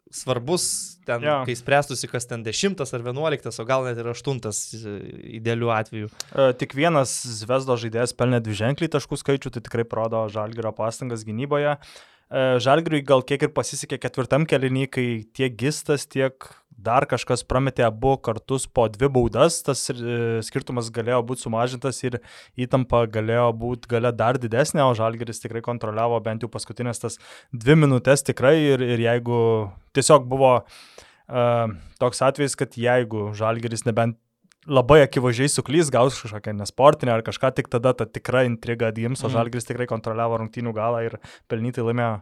[0.09, 0.63] svarbus,
[1.05, 1.39] ten, ja.
[1.45, 6.09] kai spręstusi, kas ten dešimtas ar vienuoliktas, o gal net ir aštuntas idealiu atveju.
[6.09, 11.25] E, tik vienas Zvezdo žaidėjas pelnė dvi ženklį taškų skaičių, tai tikrai parodo Žalgirio pastangas
[11.27, 11.75] gynyboje.
[11.77, 15.07] E, Žalgiriui gal kiek ir pasisekė ketvirtam kelinį, kai
[15.37, 16.49] tiek Gistas, tiek
[16.83, 19.97] dar kažkas prametė abu kartus po dvi baudas, tas e,
[20.45, 22.19] skirtumas galėjo būti sumažintas ir
[22.59, 27.19] įtampa galėjo būti gale dar didesnė, o Žalgiris tikrai kontroliavo bent jau paskutinės tas
[27.51, 29.41] dvi minutės tikrai ir, ir jeigu
[29.97, 34.19] tiesiog buvo uh, toks atvejis, kad jeigu Žalgiris nebent
[34.67, 39.29] labai akivaizdžiai suklys, gaus kažkokią nesportinę ar kažką, tik tada ta tikra intriga atgims, o
[39.29, 39.35] mm.
[39.37, 41.15] Žalgiris tikrai kontroliavo rungtynių galą ir
[41.51, 42.17] pelnytai laimėjo.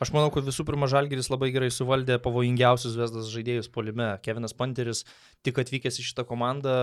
[0.00, 4.14] Aš manau, kad visų pirma Žalgiris labai gerai suvaldė pavojingiausius Vesdas žaidėjus polime.
[4.24, 5.02] Kevinas Panteris
[5.44, 6.76] tik atvykęs į šitą komandą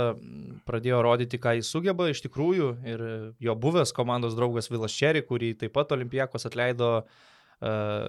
[0.67, 3.07] pradėjo rodyti, ką jis sugeba iš tikrųjų ir
[3.41, 8.05] jo buvęs komandos draugas Vilas Čeri, kurį taip pat Olimpijakos atleido uh,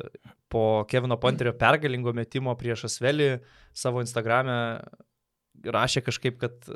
[0.53, 3.39] po Kevino Panterio pergalingo metimo prieš Asvelį
[3.73, 4.59] savo Instagram'e
[5.65, 6.69] rašė kažkaip, kad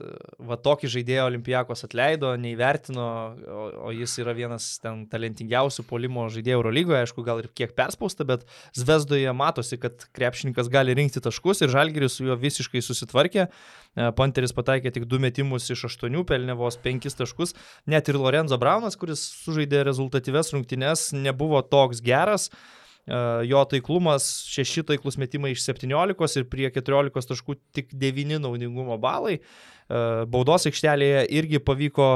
[0.43, 3.07] va tokį žaidėją Olimpijakos atleido, neįvertino,
[3.47, 8.27] o, o jis yra vienas ten talentingiausių polimo žaidėjų Eurolygoje, aišku, gal ir kiek perspausta,
[8.29, 8.45] bet
[8.77, 13.49] Zvezdoje matosi, kad krepšininkas gali rinkti taškus ir Žalgiris su juo visiškai susitvarkė.
[13.49, 17.57] E, Panteris pataikė tik du metimus iš aštuonių, pelnė vos penkis taškus.
[17.91, 22.51] Net ir Lorenzo Braunas, kuris sužaidė rezultatyves rungtynes, nebuvo toks geras.
[22.51, 28.99] E, jo taiklumas 6 taiklus metimai iš 17 ir prie 14 taškų tik 9 naudingumo
[29.03, 29.41] balai.
[29.41, 32.07] E, baudos aikštelėje irgi pavyko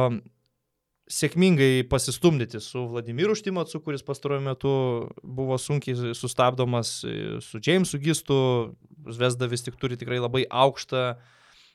[1.10, 4.74] sėkmingai pasistumdyti su Vladimiru Štimacu, kuris pastaruoju metu
[5.22, 8.38] buvo sunkiai sustabdomas su Jamesu Gistu.
[9.10, 11.04] Zvezda vis tik turi tikrai labai aukštą,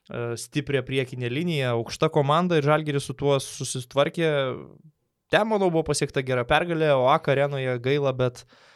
[0.08, 4.34] e, stiprią priekinę liniją, aukšta komanda ir Žalgeris su tuo susitvarkė.
[5.32, 8.71] Ten, manau, buvo pasiekta gera pergalė, o AK arenoje gaila, bet uh,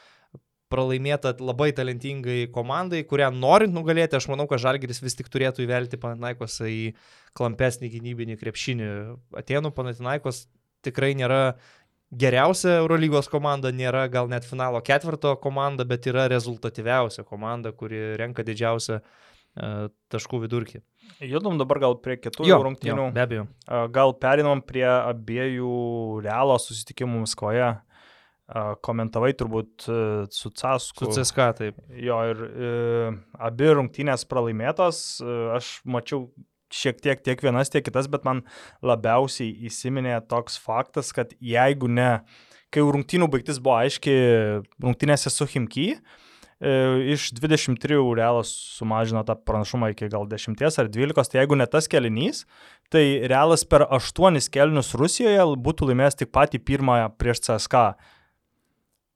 [0.74, 5.99] pralaimėta labai talentingai komandai, kurią norint nugalėti, aš manau, kad Žalgeris vis tik turėtų įvelti
[6.01, 6.84] Panatinaikosą į
[7.38, 8.89] klampesnį gynybinį krepšinį.
[9.41, 10.45] Atenų Panatinaikos
[10.86, 11.55] tikrai nėra
[12.16, 18.45] geriausia Eurolygos komanda, nėra gal net finalo ketvirto komanda, bet yra rezultatyviausia komanda, kuri renka
[18.45, 20.82] didžiausią uh, taškų vidurkį.
[21.26, 23.07] Judom dabar gal prie kitų Jo, rungtynių.
[23.07, 23.47] jo, be abejo.
[23.93, 27.63] Gal perinam prie abiejų realo susitikimų Maskvoje.
[27.63, 27.95] A,
[28.86, 31.08] Komentavai turbūt e, su Casku.
[31.08, 31.80] Su CSK taip.
[31.98, 32.74] Jo, ir e,
[33.41, 35.00] abi rungtynės pralaimėtos.
[35.24, 36.28] E, aš mačiau
[36.70, 38.43] šiek tiek tiek vienas, tiek kitas, bet man
[38.86, 42.20] labiausiai įsiminė toks faktas, kad jeigu ne,
[42.74, 44.14] kai rungtynių baigtis buvo aiški
[44.84, 46.74] rungtynėse su Himky, e,
[47.16, 51.89] iš 23 realas sumažino tą pranašumą iki gal 10 ar 12, tai jeigu ne tas
[51.89, 52.43] kelinys,
[52.93, 57.88] tai realas per 8 kelinius Rusijoje būtų laimėjęs tik patį pirmąją prieš CSK.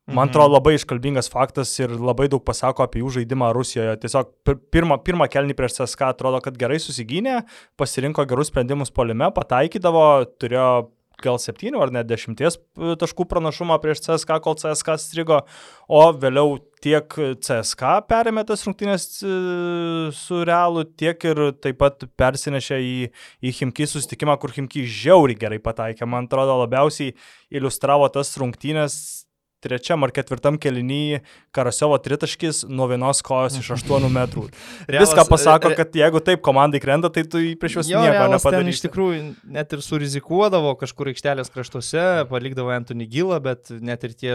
[0.10, 0.30] Man Mhm.
[0.30, 3.96] atrodo labai iškalbingas faktas ir labai daug pasako apie jų žaidimą Rusijoje.
[4.02, 7.44] Tiesiog pir- pirmą, pirmą kelnį prieš CSK atrodo, kad gerai susigynė,
[7.78, 10.90] pasirinko gerus sprendimus polime, pataikydavo, turėjo
[11.22, 12.58] gal 7 ar net 10
[12.98, 15.42] taškų pranašumą prieš CSK, kol CSK strigo,
[15.88, 17.08] o vėliau tiek
[17.44, 23.12] CSK perėmė tas rungtynės e, su Realu, tiek ir taip pat persinešė į,
[23.44, 26.08] į Himki susitikimą, kur Himki žiauriai gerai pataikė.
[26.08, 27.14] Man atrodo, labiausiai
[27.52, 29.19] iliustravo tas rungtynės
[29.64, 31.22] trečiam ar ketvirtam kelinyje
[31.56, 34.46] Karasiovo tritaškis nuo vienos kojos iš 8 metrų.
[34.88, 38.78] Realas- Viską pasako, kad jeigu taip komandai krenta, tai tu prieš juos nieko nepadarysi.
[38.78, 39.22] iš tikrųjų
[39.60, 44.34] net ir surizikuodavo kažkur aikštelės kraštuose, palikdavo Anthony Gilą, bet net ir tie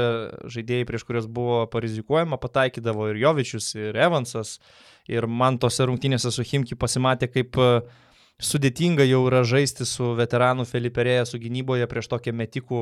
[0.53, 4.59] žaidėjai, prieš kuriuos buvo parizikuojama, pataikydavo ir Jovičius, ir Evansas.
[5.09, 7.67] Ir man tose rungtynėse su Himki pasimatė, kaip e,
[8.43, 12.81] sudėtinga jau yra žaisti su veteranu Feliperėje, su gynyboje prieš tokią metikų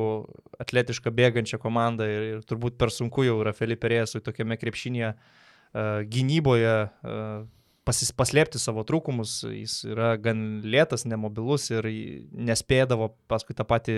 [0.63, 2.09] atletišką bėgančią komandą.
[2.09, 6.77] Ir, ir turbūt per sunku jau yra Feliperėje su tokiame krepšinėje uh, gynyboje.
[7.83, 11.89] Pasis, paslėpti savo trūkumus, jis yra gan lėtas, nemobilus ir
[12.31, 13.97] nespėdavo paskui tą patį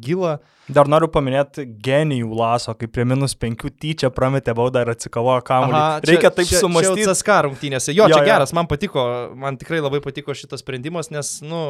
[0.00, 0.38] gilą.
[0.72, 5.82] Dar noriu paminėti genijų laso, kai prie minus 5 tyčia prametė baudą ir atsikavojo kamuolį.
[6.08, 7.04] Reikia taip sumastyti.
[7.04, 7.92] Čia CSK rungtynėse.
[7.92, 8.30] Jo, Jo, čia jo.
[8.30, 9.04] geras, man patiko,
[9.36, 11.62] man tikrai labai patiko šitas sprendimas, nes, nu,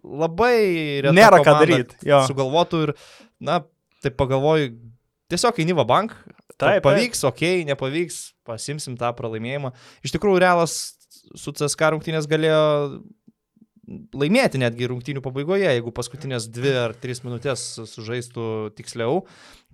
[0.00, 0.56] labai
[1.04, 2.24] reta Nėra ką komanda daryt, jo.
[2.30, 2.94] Sugalvotų ir,
[3.44, 3.60] na,
[4.00, 4.72] taip pagalvoju,
[5.28, 6.16] tiesiog eini va bank.
[6.60, 9.72] Taip, pavyks, okei, okay, nepavyks, pasimsim tą pralaimėjimą.
[10.06, 10.76] Iš tikrųjų, Realas
[11.38, 12.60] su CSK rungtynės galėjo
[14.14, 18.44] laimėti netgi rungtynių pabaigoje, jeigu paskutinės dvi ar tris minutės sužaistų
[18.78, 19.24] tiksliau.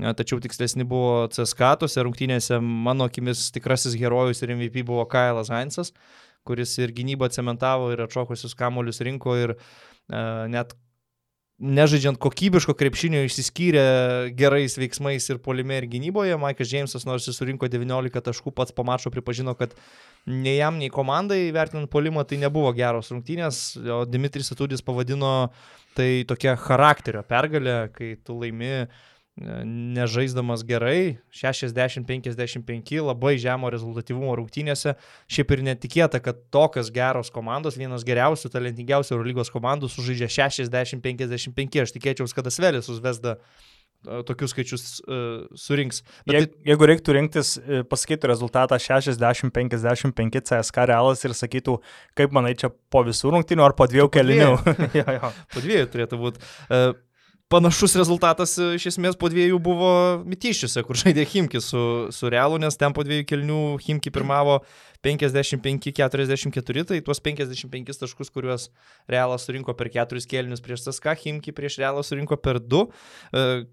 [0.00, 5.52] E, Tačiau tikslesni buvo CSK, tose rungtynėse mano akimis tikrasis herojus ir MVP buvo Kailas
[5.52, 5.92] Heinzas,
[6.48, 10.72] kuris ir gynybą cementavo, ir atšokusius kamolius rinko, ir uh, net
[11.56, 13.84] nežaidžiant kokybiško krepšinio išsiskyrė
[14.36, 16.36] gerais veiksmais ir polime ir gynyboje.
[16.40, 19.72] Maikas Džeimsas, nors jis surinko 19 taškų, pats po mačo pripažino, kad
[20.28, 25.50] nei jam, nei komandai, vertinant polimą, tai nebuvo geros rungtynės, o Dimitris Atudis pavadino
[25.96, 28.84] tai tokia charakterio pergalė, kai tu laimi
[29.36, 34.96] nežaisdamas gerai, 60-55, labai žemo rezultatyvumo rungtynėse.
[35.28, 41.82] Šiaip ir netikėta, kad tokios geros komandos, vienas geriausių, talentingiausių Eurolygos komandų sužaidžia 60-55.
[41.84, 46.00] Aš tikėčiausi, kad Asvelis užvesda e, tokius skaičius uh, surinks.
[46.24, 51.76] Je, tai, jeigu reiktų rinktis, e, pasakytų rezultatą 60-55 CSK realas ir sakytų,
[52.16, 54.54] kaip manai čia po visų rungtynių ar po dviejų Po kelinių.
[54.64, 54.92] dviejų.
[55.02, 55.34] jo, jo.
[55.52, 56.48] po dviejų turėtų būti.
[56.70, 56.94] Uh,
[57.48, 59.90] Panašus rezultatas e, iš esmės po dviejų buvo
[60.26, 64.56] Mytyščiuose, kur žaidė Himki su, su Realu, nes ten po dviejų kelnių Himki pirmavo
[65.06, 68.66] 55-44, tai tuos 55 taškus, kuriuos
[69.06, 72.82] Realas surinko per 4 kelnius prieš Saska, Himki prieš Realą surinko per 2.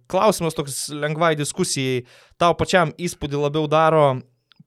[0.05, 2.05] Klausimas toks lengvai diskusijai,
[2.38, 4.05] tau pačiam įspūdį labiau daro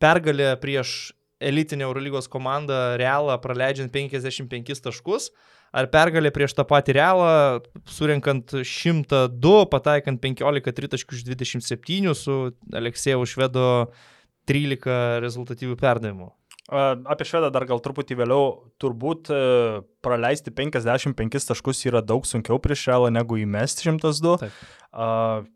[0.02, 5.30] pergalė prieš elitinę Eurolygos komandą Realą praleidžiant 55 taškus,
[5.76, 7.28] ar pergalė prieš tą patį realą,
[7.90, 12.38] surinkant 102, pataikant 15 tritaškių iš 27 su
[12.80, 13.68] Aleksėju Švedo
[14.48, 16.30] 13 rezultatyvių perdavimų.
[16.66, 18.46] Apie švedą dar gal truputį vėliau,
[18.82, 19.36] turbūt e,
[20.02, 24.40] praleisti 55 taškus yra daug sunkiau prieš realą negu įmesti 102.
[24.42, 25.52] Taip.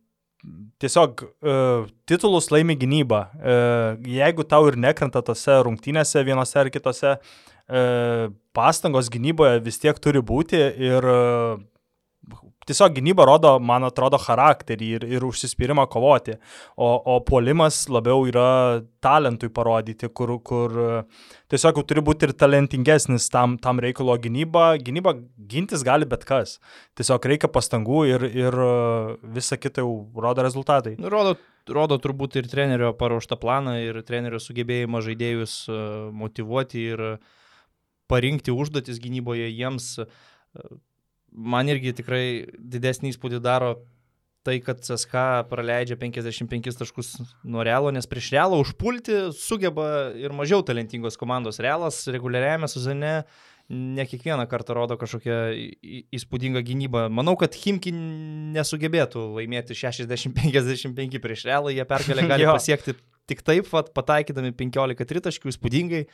[0.80, 3.18] Tiesiog uh, titulus laimi gynyba.
[3.36, 7.10] Uh, jeigu tau ir nekrenta tose rungtynėse vienose ar kitose,
[8.56, 11.60] pastangos gynyboje vis tiek turi būti ir uh,
[12.70, 16.36] tiesiog gynyba rodo, man atrodo, charakterį ir, ir užsispyrimą kovoti,
[16.76, 20.90] o, o puolimas labiau yra talentui parodyti, kur, kur e,
[21.52, 24.74] tiesiog turi būti ir talentingesnis tam, tam reikalo gynyba.
[24.84, 25.16] Gynyba
[25.50, 26.58] gintis gali bet kas.
[26.98, 28.70] Tiesiog reikia pastangų ir, ir e,
[29.38, 30.96] visa kita jau rodo rezultatai.
[31.00, 31.34] Nu, Rodo,
[31.70, 35.82] rodo turbūt ir trenerio paruoštą planą, ir trenerio sugebėjimą žaidėjus e,
[36.22, 37.06] motivuoti ir
[38.10, 39.96] parinkti užduotis gynyboje jiems.
[40.02, 40.70] E,
[41.30, 42.24] Man irgi tikrai
[42.58, 43.76] didesnį įspūdį daro
[44.46, 47.12] tai, kad CSK praleidžia 55 taškus
[47.44, 51.60] nuo Realo, nes prieš Realą užpulti sugeba ir mažiau talentingos komandos.
[51.62, 53.12] Realas reguliariajame sezone
[53.70, 55.36] ne kiekvieną kartą rodo kažkokią
[56.16, 57.04] įspūdingą gynybą.
[57.12, 57.92] Manau, kad Himki
[58.56, 62.96] nesugebėtų laimėti 60-55 prieš Realą, jie pergalę gali pasiekti
[63.30, 66.06] tik taip, vat, pataikydami 15 tritaškių įspūdingai.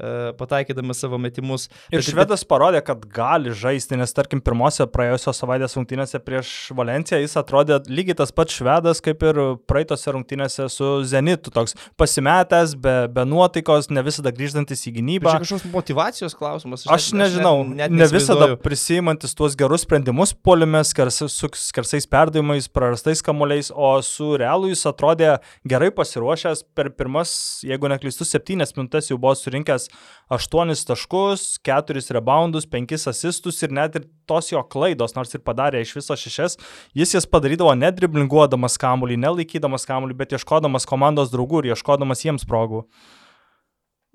[0.00, 1.66] E, pataikydami savo metimus.
[1.92, 7.18] Ir bet, švedas parodė, kad gali žaisti, nes tarkim pirmose praėjusios savaitės rungtynėse prieš Valenciją
[7.20, 12.94] jis atrodė lygiai tas pats švedas, kaip ir praeitose rungtynėse su Zenitu, toks pasimetęs, be,
[13.12, 15.34] be nuotaikos, ne visada grįžtantis į gynybą.
[15.34, 16.86] Tai kažkoks motivacijos klausimas.
[16.88, 21.52] Aš, aš nežinau, aš net, net ne visada prisimantis tuos gerus sprendimus polime, skars, su
[21.60, 25.36] skersais perdavimais, prarastais kamuoliais, o su realu jis atrodė
[25.68, 27.36] gerai pasiruošęs per pirmas,
[27.68, 29.89] jeigu neklystu, septynias minutės jau buvo surinkęs
[30.30, 35.80] 8 taškus, 4 reboundus, 5 asistus ir net ir tos jo klaidos, nors ir padarė
[35.82, 36.60] iš viso 6,
[36.94, 42.46] jis jas padarydavo ne driblinguodamas kamuolį, nelaikydamas kamuolį, bet ieškodamas komandos draugų ir ieškodamas jiems
[42.46, 42.84] progų.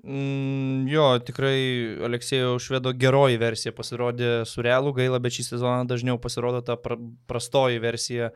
[0.06, 1.58] Mm, jo, tikrai
[2.06, 6.98] Aleksėjo Švedo geroji versija pasirodė su realu gaila, bet šį sezoną dažniau pasirodo ta pra,
[7.26, 8.30] prastoji versija.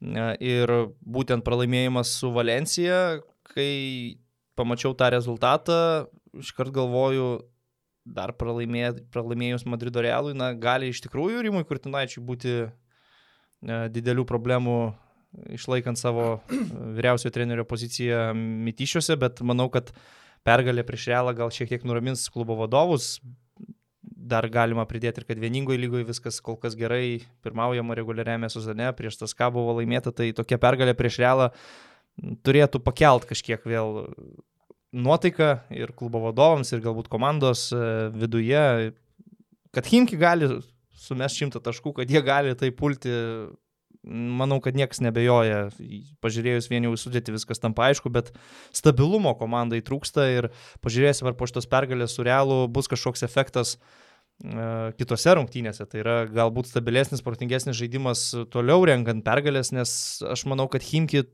[0.00, 0.70] Ir
[1.04, 3.20] būtent pralaimėjimas su Valencija,
[3.52, 4.16] kai
[4.56, 5.76] pamačiau tą rezultatą,
[6.38, 7.40] iškart galvoju,
[8.06, 12.70] dar pralaimė, pralaimėjus Madrido realui, na, gali iš tikrųjų Rimui Kurtinaičiui būti e,
[13.92, 14.78] didelių problemų
[15.54, 16.62] išlaikant savo e,
[16.96, 19.92] vyriausiojo trenerio poziciją mytyšiuose, bet manau, kad
[20.46, 23.18] pergalė prieš realą gal šiek tiek nuramins klubo vadovus.
[24.30, 29.18] Dar galima pridėti ir kad vieningoje lygoje viskas kol kas gerai, pirmaujama reguliariame sezone, prieš
[29.20, 31.50] tas ką buvo laimėta, tai tokia pergalė prieš realą
[32.46, 34.04] turėtų pakelt kažkiek vėl
[34.92, 38.92] nuotaiką ir klubo vadovams, ir galbūt komandos e, viduje,
[39.74, 40.50] kad Himki gali
[41.00, 43.12] sumesti šimtą taškų, kad jie gali tai pulti,
[44.04, 45.68] manau, kad niekas nebejoja.
[46.24, 48.32] Pažiūrėjus vien jau sudėti viskas tam paaišku, bet
[48.76, 50.50] stabilumo komandai trūksta ir
[50.84, 55.86] pažiūrėsim, ar po šitos pergalės su realu bus kažkoks efektas e, kitose rungtynėse.
[55.86, 59.92] Tai yra galbūt stabilesnis, protingesnis žaidimas toliau renkant pergalės, nes
[60.26, 61.28] aš manau, kad Himki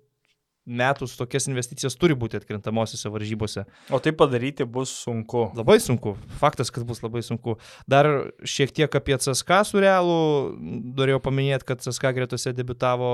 [0.66, 3.64] metus tokias investicijas turi būti atkrintamosiose varžybose.
[3.94, 5.46] O tai padaryti bus sunku.
[5.56, 6.16] Labai sunku.
[6.40, 7.56] Faktas, kad bus labai sunku.
[7.90, 8.08] Dar
[8.42, 10.18] šiek tiek apie CSK su realu.
[10.98, 13.10] Norėjau paminėti, kad CSK gretose debitavo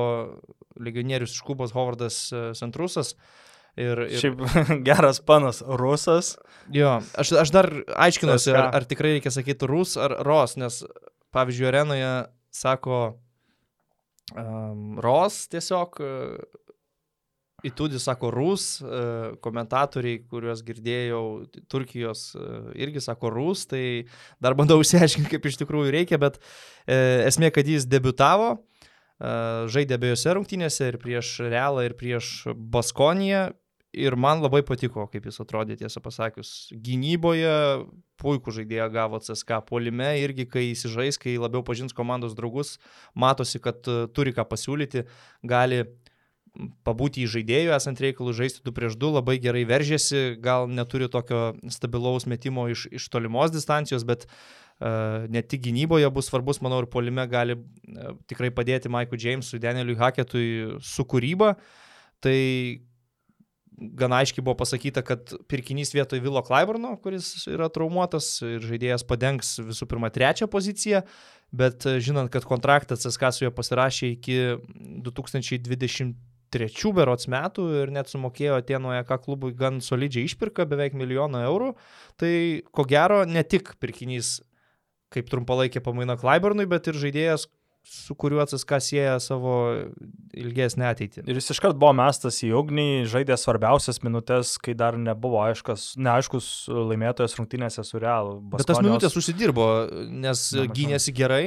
[0.81, 3.15] legionierius iš Kubos Hovardas e, Centrusas.
[3.77, 4.19] Ir, ir...
[4.21, 4.41] Šiaip
[4.89, 6.35] geras panas, rusas.
[6.73, 7.69] Jo, aš, aš dar
[8.07, 10.83] aiškinuosi, ar, ar tikrai reikia sakyti rus ar ros, nes
[11.33, 12.11] pavyzdžiui, arenoje
[12.53, 12.99] sako
[14.37, 15.97] um, ros tiesiog
[17.63, 19.03] Įtūdis sako rus, e,
[19.45, 21.23] komentatoriai, kuriuos girdėjau,
[21.71, 22.47] Turkijos e,
[22.83, 23.85] irgi sako rus, tai
[24.43, 28.57] dar bandau išsiaiškinti, kaip iš tikrųjų reikia, bet e, esmė, kad jis debutavo,
[29.23, 33.53] žaidė abiejose rungtynėse ir prieš Realą, ir prieš Baskoniją.
[33.93, 36.73] Ir man labai patiko, kaip jis atrodė, tiesą pasakius.
[36.73, 37.53] Gynyboje
[38.19, 42.79] puikų žaidėją gavo CSK polime, irgi kai įsižais, kai labiau pažins komandos draugus,
[43.13, 43.85] matosi, kad
[44.17, 45.05] turi ką pasiūlyti,
[45.47, 45.85] gali
[46.85, 51.53] pabūti į žaidėjų, esant reikalų žaisti 2 prieš 2, labai gerai veržėsi, gal neturi tokio
[51.73, 56.91] stabilaus metimo iš, iš tolimos distancijos, bet uh, ne tik gynyboje bus svarbus, manau, ir
[56.93, 60.49] polime gali uh, tikrai padėti Maikui Jamesui, Danieliui Haketui
[60.85, 61.55] su kūryba.
[62.23, 62.39] Tai
[63.99, 69.57] gana aiškiai buvo pasakyta, kad pirkinys vietoj Vilo Klaiburno, kuris yra traumuotas ir žaidėjas padengs
[69.65, 71.01] visų pirma trečią poziciją,
[71.57, 74.37] bet žinant, kad kontraktą CSK su juo pasirašė iki
[75.09, 76.15] 2020
[76.53, 81.73] trečių berots metų ir net sumokėjo Atienoje ką klubui gan solidžiai išpirka, beveik milijoną eurų.
[82.21, 82.35] Tai
[82.75, 84.41] ko gero ne tik pirkinys
[85.13, 87.47] kaip trumpalaikė pamaina Klaibernui, bet ir žaidėjas,
[87.83, 89.55] su kuriuo CSK sieja savo
[90.39, 91.25] ilgesnę ateitį.
[91.27, 96.53] Ir jis iškart buvo mestas į ugnį, žaidė svarbiausias minutės, kai dar nebuvo aiškas, neaiškus
[96.73, 98.37] laimėtojas rungtynėse su Real.
[98.39, 98.63] Baskonios...
[98.63, 99.69] Bet tas minutės užsidirbo,
[100.25, 101.45] nes gynėsi gerai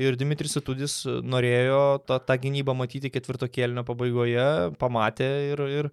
[0.00, 4.46] ir Dimitris Atudis norėjo tą, tą gynybą matyti ketvirto kėlinio pabaigoje,
[4.80, 5.90] pamatė ir, ir,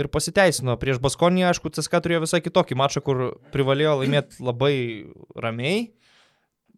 [0.00, 0.78] ir pasiteisino.
[0.80, 4.74] Prieš Baskonį, aišku, CSK turėjo visai kitokį mačą, kur privalėjo laimėti labai
[5.36, 5.84] ramiai.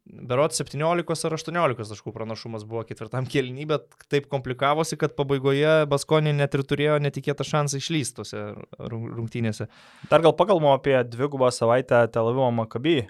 [0.07, 6.31] Berot 17 ar 18 taškų pranašumas buvo ketvirtam kėlinį, bet taip komplikavosi, kad pabaigoje Baskonė
[6.37, 8.45] net ir turėjo netikėtą šansą išlystose
[8.79, 9.67] rungtynėse.
[10.07, 13.01] Dar gal pakalbam apie dvigubą savaitę Tel Avivo Makabį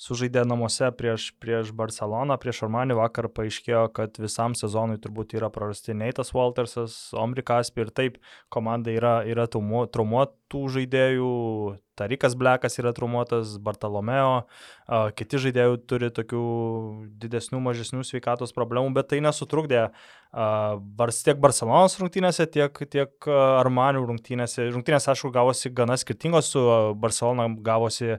[0.00, 5.96] sužaidė namuose prieš, prieš Barceloną, prieš Armanį vakar paaiškėjo, kad visam sezonui turbūt yra prarasti
[5.96, 8.20] Neitas Waltersas, Omri Kaspi ir taip
[8.52, 11.32] komanda yra, yra traumuotų žaidėjų,
[11.96, 14.44] Tarikas Blekas yra traumuotas, Bartolomeo,
[15.18, 16.44] kiti žaidėjai turi tokių
[17.22, 19.88] didesnių, mažesnių sveikatos problemų, bet tai nesutrukdė
[20.36, 24.66] Bars, tiek Barcelonos rungtynėse, tiek, tiek Armanių rungtynėse.
[24.74, 26.60] Rungtynės, aišku, gavosi gana skirtingos, su
[27.00, 28.18] Barcelona gavosi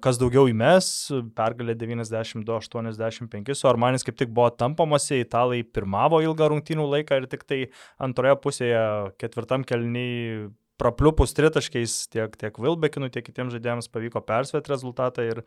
[0.00, 0.88] kas daugiau įmes,
[1.36, 7.44] pergalė 92-85, su Armanis kaip tik buvo tampamasi, italai pirmavo ilgą rungtynių laiką ir tik
[7.44, 7.64] tai
[8.00, 8.86] antroje pusėje
[9.20, 10.48] ketvirtam kelniui
[10.80, 15.42] prapliupus tritaškiais tiek, tiek Vilbekinui, tiek kitiems žaidėjams pavyko persveti rezultatą ir,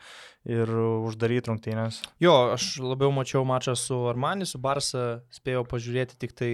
[0.50, 0.72] ir
[1.08, 2.02] uždaryti rungtynės.
[2.24, 6.54] Jo, aš labiau mačiau mačą su Armani, su Barsa, spėjau pažiūrėti tik tai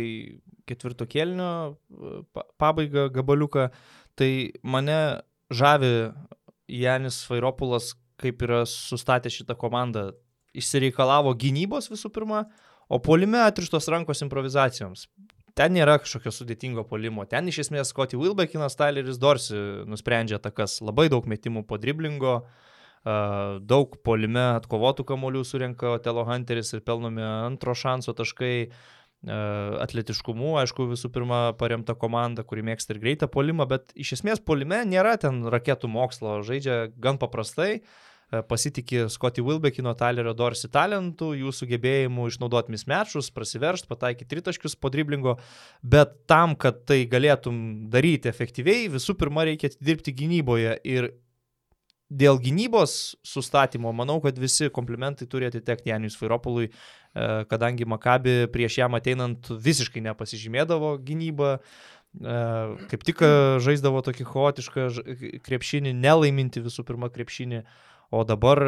[0.67, 1.77] ketvirto kelnio
[2.61, 3.69] pabaigą, gabaliuką.
[4.19, 4.31] Tai
[4.63, 4.99] mane
[5.53, 5.93] žavi
[6.71, 10.11] Janis Vairopulas, kaip yra sustatę šitą komandą.
[10.55, 12.45] Išsireikalavo gynybos visų pirma,
[12.87, 15.07] o polime atrištos rankos improvizacijoms
[15.55, 17.25] ten nėra kažkokio sudėtingo polimo.
[17.29, 19.57] Ten iš esmės Scotty Wilbekinas, Tyleris Dorsi
[19.89, 20.81] nusprendžia takas.
[20.83, 22.41] Labai daug metimų po driblingo,
[23.05, 28.55] daug polime atkovotų kamolių surinka Otelo Hunteris ir pelnomi antro šanso taškai.
[29.25, 34.83] Atletiškumu, aišku, visų pirma, paremta komanda, kuri mėgsta ir greitą polimą, bet iš esmės polime
[34.85, 37.79] nėra ten raketų mokslo, žaidžia gan paprastai.
[37.79, 38.14] Uh,
[38.49, 45.37] pasitikė Scotty Wilbekino, Tylerio Dorsi talentų, jų sugebėjimu išnaudoti mismečus, prasiveršti, pataikyti tritaškius po driblingo,
[45.83, 51.13] bet tam, kad tai galėtum daryti efektyviai, visų pirma reikia dirbti gynyboje ir
[52.09, 58.79] dėl gynybos sustatymo manau, kad visi komplimentai turi atitekti Janijus Vairopolui, e, kadangi Makabi prieš
[58.83, 62.37] jam ateinant visiškai nepasižymėdavo gynybą, e,
[62.91, 63.25] kaip tik
[63.65, 64.87] žaisdavo tokį chaotišką
[65.45, 67.65] krepšinį, nelaiminti visų pirma krepšinį.
[68.13, 68.61] O dabar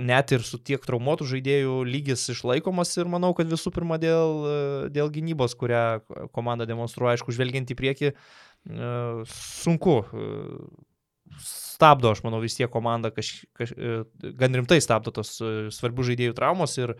[0.00, 4.46] net ir su tiek traumuotų žaidėjų lygis išlaikomas ir manau, kad visų pirma dėl,
[4.94, 6.00] dėl gynybos, kurią
[6.32, 8.12] komanda demonstruoja, aišku, žvelgiant į priekį,
[9.28, 9.98] sunku.
[11.42, 13.72] Stabdo, aš manau, vis tiek komanda kaž, kaž,
[14.38, 15.38] gan rimtai stabdo tos
[15.72, 16.92] svarbių žaidėjų traumos ir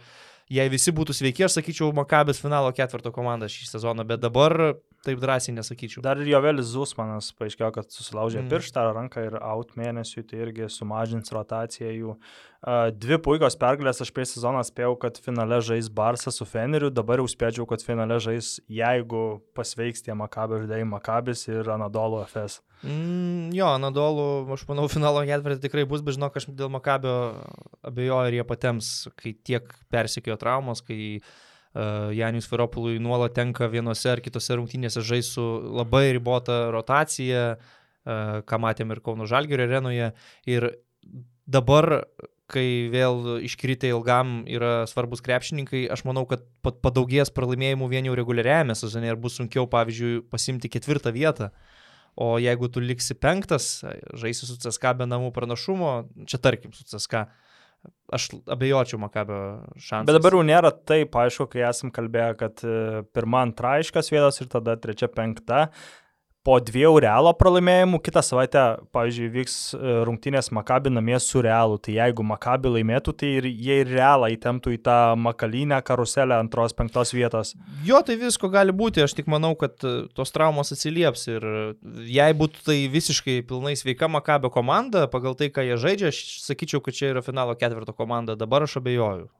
[0.53, 5.21] jei visi būtų sveiki, aš sakyčiau, Makabės finalo ketvirto komanda šį sezoną, bet dabar taip
[5.23, 6.03] drąsiai nesakyčiau.
[6.05, 8.49] Dar ir Jovelis Zusmanas paaiškėjo, kad susilaužė mm.
[8.53, 12.17] pirštą ranką ir out mėnesiui, tai irgi sumažins rotaciją jų.
[12.95, 17.27] Dvi puikios pergalės, aš prieš sezoną spėjau, kad finale žais Barsas su Feneriu, dabar jau
[17.31, 19.25] spėčiau, kad finale žais, jeigu
[19.59, 22.61] pasveiks tie Makabio žaidėjai Makabis ir Anadolo FS.
[22.87, 27.17] Mm, jo, Anadolo, aš manau, finalo ketvirtį tikrai bus, bet žinok, aš dėl Makabio
[27.83, 31.19] abejoju, ar jie patems, kai tiek persikėjo traumos, kai
[32.13, 35.43] Janis Feropului nuolat tenka vienose ar kitose rungtynėse žais su
[35.73, 37.57] labai ribota rotacija,
[38.05, 40.11] ką matėm ir Kauno Žalgirio arenoje.
[40.45, 40.69] Ir
[41.49, 42.05] dabar,
[42.53, 48.77] kai vėl iškritę ilgam yra svarbus krepšininkai, aš manau, kad padaugės pralaimėjimų vien jau reguliariajame
[48.77, 51.49] sezone ir bus sunkiau, pavyzdžiui, pasimti ketvirtą vietą.
[52.21, 53.79] O jeigu tu liksi penktas,
[54.21, 55.95] žaisi su CSK be namų pranašumo,
[56.29, 57.52] čia tarkim su CSK, uh,
[58.13, 59.41] aš abejočiau Makabio
[59.81, 60.09] šansų.
[60.09, 62.77] Bet dabar jau nėra taip, aišku, kai esam kalbėję, kad e,
[63.15, 65.67] pirma, antra aiškios vietos ir tada trečia, penkta
[66.47, 68.63] po dviejų realo pralaimėjimų kitą savaitę,
[68.95, 71.79] pavyzdžiui, vyks e, rungtynės Makabi namie su realu.
[71.83, 76.75] Tai jeigu Makabi laimėtų, tai ir jie ir realą įtemptų į tą makalinę karuselę antros,
[76.79, 77.55] penktos vietos.
[77.87, 79.05] Jo, tai visko gali būti.
[79.07, 81.29] Aš tik manau, kad e, tos traumos atsilieps.
[81.31, 81.47] Ir
[82.11, 86.83] jei būtų tai visiškai pilnai sveika Makabio komanda, pagal tai, ką jie žaidžia, aš sakyčiau,
[86.83, 88.39] kad čia yra finalo ketvirto komanda.
[88.39, 89.31] Dabar aš abejoju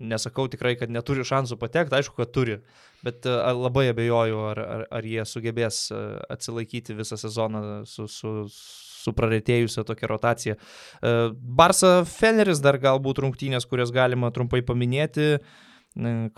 [0.00, 2.58] nesakau tikrai, kad neturi šansų patekti, aišku, kad turi,
[3.04, 6.00] bet e, labai abejoju, ar, ar, ar jie sugebės e,
[6.32, 10.56] atsilaikyti visą sezoną su, su, su praretėjusią tokią rotaciją.
[10.56, 11.16] E,
[11.60, 15.36] Barsa Feneris dar galbūt rungtynės, kurias galima trumpai paminėti.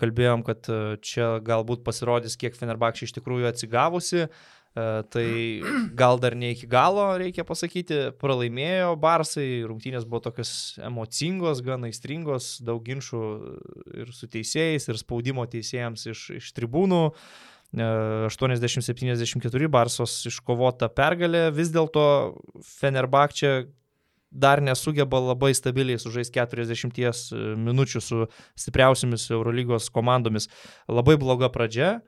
[0.01, 0.65] Kalbėjom, kad
[1.05, 4.23] čia galbūt pasirodys, kiek Fenerbakšė iš tikrųjų atsigavusi.
[4.75, 5.61] E, tai
[6.01, 12.55] gal dar ne iki galo, reikia pasakyti, pralaimėjo Barsai, rungtynės buvo tokios emocingos, gan aistringos,
[12.65, 13.23] daug ginčių
[14.01, 17.03] ir su teisėjais, ir spaudimo teisėjams iš, iš tribūnų.
[17.73, 22.03] 80-74 e, Barsos iškovota pergalė, vis dėlto
[22.65, 23.63] Fenerbakčia
[24.33, 28.23] dar nesugeba labai stabiliai sužaisti 40 minučių su
[28.57, 30.49] stipriausiamis Eurolygos komandomis.
[30.89, 31.99] Labai bloga pradžia,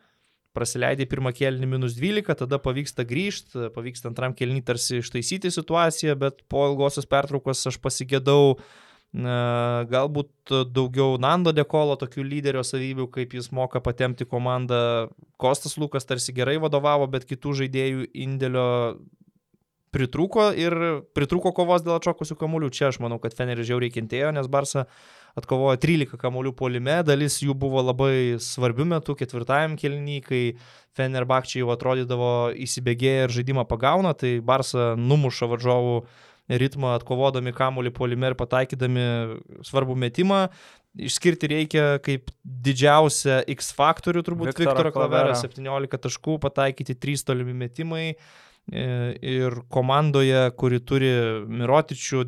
[0.55, 6.41] praleidai pirmą kėlinį minus 12, tada pavyksta grįžti, pavyksta antram kėlinį tarsi ištaisyti situaciją, bet
[6.51, 8.55] po ilgosios pertraukos aš pasigėdau
[9.15, 15.07] galbūt daugiau Nando Dekolo tokių lyderio savybių, kaip jis moka patemti komandą.
[15.39, 18.67] Kostas Lukas tarsi gerai vadovavo, bet kitų žaidėjų indėlio
[19.95, 20.75] pritrūko ir
[21.15, 22.71] pritrūko kovos dėl atšokusių kamuolių.
[22.75, 24.85] Čia aš manau, kad Feneris žiauriai kentėjo, nes Barsa
[25.39, 30.43] atkovojo 13 kamolių polime, dalis jų buvo labai svarbių metų ketvirtajam kelnyje, kai
[30.95, 35.99] Fenerbakčiai jau atrodydavo įsibėgėję ir žaidimą pagauna, tai Barsa numuša varžovų
[36.61, 39.05] ritmą atkovodami kamolį polime ir pataikydami
[39.65, 40.45] svarbų metimą.
[40.95, 48.05] Išskirti reikia kaip didžiausią X faktorių, turbūt Viktorą Klaverą, 17 taškų, pataikyti 3 tolimi metimai.
[48.71, 51.11] E, ir komandoje, kuri turi
[51.45, 52.23] Mirotičių,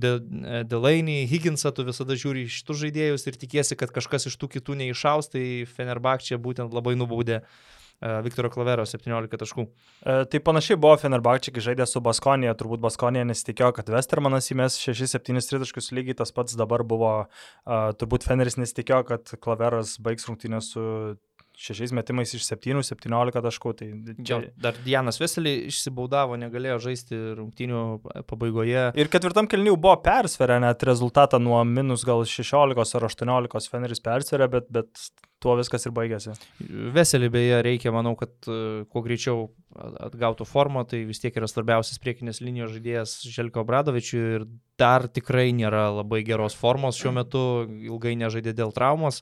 [0.70, 4.78] Delainį, Higginsą, tu visada žiūri iš šitų žaidėjus ir tikiesi, kad kažkas iš tų kitų
[4.84, 7.42] neišaus, tai Fenerbakčia būtent labai nubaudė e,
[8.28, 9.66] Viktoro Klavero 17 taškų.
[9.66, 14.78] E, tai panašiai buvo Fenerbakčiai, kai žaidė su Baskonija, turbūt Baskonija nesitikėjo, kad Westermanas įmės
[14.86, 17.16] 6-7 tritaškus lygiai tas pats dabar buvo,
[17.66, 20.86] turbūt Feneris nesitikėjo, kad Klaveras baigs rungtynę su
[21.58, 23.74] šešiais metimais iš 7, 17 taškų.
[23.80, 23.88] Tai
[24.22, 24.40] čia...
[24.62, 27.84] Dar Dianas Veselį išsibaudavo, negalėjo žaisti rungtynių
[28.30, 28.92] pabaigoje.
[29.00, 34.50] Ir ketvirtam kelnių buvo persverę net rezultatą nuo minus gal 16 ar 18 Feneris persverė,
[34.54, 35.10] bet, bet
[35.44, 36.36] tuo viskas ir baigėsi.
[36.94, 39.48] Veselį beje reikia, manau, kad uh, kuo greičiau
[40.08, 44.48] atgautų formą, tai vis tiek yra svarbiausias priekinės linijos žaidėjas Želko Bradovičiui ir
[44.80, 47.44] dar tikrai nėra labai geros formos šiuo metu,
[47.90, 49.22] ilgai nežaidė dėl traumos.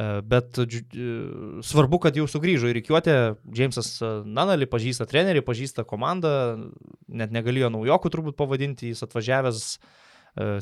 [0.00, 0.66] E, bet e,
[1.66, 3.16] svarbu, kad jau sugrįžo į reikiuotę,
[3.52, 6.32] Džeimsas e, Nanali pažįsta trenerį, pažįsta komandą,
[7.08, 9.66] net negalėjo naujokų turbūt pavadinti, jis atvažiavęs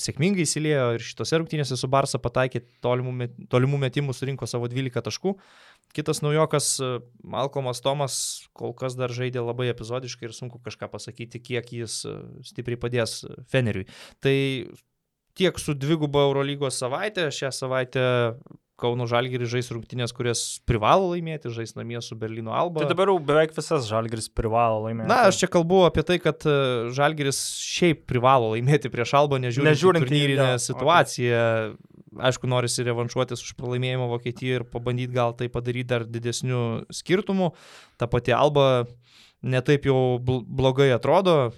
[0.00, 5.02] sėkmingai įsilėjo ir šitose rungtynėse su Barsa pataikė tolimų, met, tolimų metimų, surinko savo 12
[5.04, 5.34] taškų.
[5.92, 6.70] Kitas naujokas,
[7.20, 8.16] Malcolmas Tomas,
[8.56, 11.98] kol kas dar žaidė labai epizodiškai ir sunku kažką pasakyti, kiek jis
[12.48, 13.18] stipriai padės
[13.52, 13.84] Feneriui.
[14.24, 14.34] Tai
[15.36, 18.06] tiek su dvigubo Eurolygos savaitė, šią savaitę
[18.78, 22.84] Kauno Žalgiris žais rungtynės, kurias privalo laimėti, žais namie su Berlyno Alba.
[22.84, 25.10] Tai dabar jau beveik visas Žalgiris privalo laimėti.
[25.10, 26.54] Na, aš čia kalbu apie tai, kad e,
[26.94, 31.42] Žalgiris šiaip privalo laimėti prieš Albą, nežiūrint, nežiūrint turnyrinę situaciją.
[31.42, 31.96] Okay.
[32.28, 36.62] Aišku, norisi revanšuotis už pralaimėjimą Vokietijoje ir pabandyti gal tai padaryti dar didesnių
[36.94, 37.50] skirtumų.
[38.00, 38.86] Ta pati Alba
[39.42, 41.52] netaip jau blogai atrodo,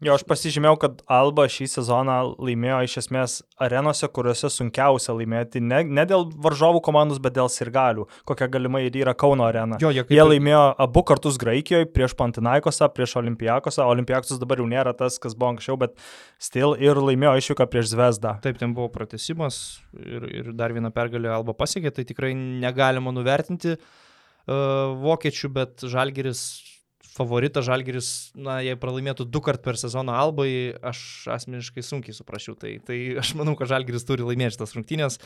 [0.00, 5.82] Jo, aš pasižymėjau, kad Alba šį sezoną laimėjo iš esmės arenose, kuriuose sunkiausia laimėti, ne,
[5.84, 9.76] ne dėl varžovų komandos, bet dėl sirgalių, kokia galimai ir yra Kauno arena.
[9.82, 13.84] Jo, jie, jie laimėjo abu kartus Graikijoje, prieš Pantinaikosą, prieš Olimpijakosą.
[13.92, 16.00] Olimpijakosas dabar jau nėra tas, kas buvo anksčiau, bet
[16.40, 18.38] still ir laimėjo išvyką prieš Zvezdą.
[18.40, 19.60] Taip, ten buvo pratesimas
[20.00, 26.46] ir, ir dar vieną pergalę Alba pasiekė, tai tikrai negalima nuvertinti uh, vokiečių, bet Žalgeris
[27.20, 28.08] favoritas Žalgeris,
[28.38, 30.50] na, jei pralaimėtų du kart per sezoną Albai,
[30.90, 31.00] aš
[31.36, 32.56] asmeniškai sunkiai suprasčiau.
[32.60, 35.18] Tai, tai aš manau, kad Žalgeris turi laimėti šitas rungtynės.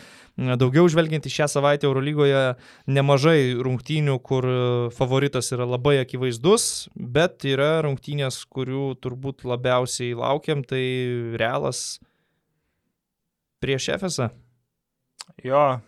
[0.60, 2.42] Daugiau žvelgiant į šią savaitę Eurolygoje,
[2.90, 4.48] nemažai rungtynių, kur
[4.96, 10.82] favoritas yra labai akivaizdus, bet yra rungtynės, kurių turbūt labiausiai laukiam, tai
[11.38, 12.00] realas
[13.64, 14.32] prieš Efesą.
[15.44, 15.80] Jo,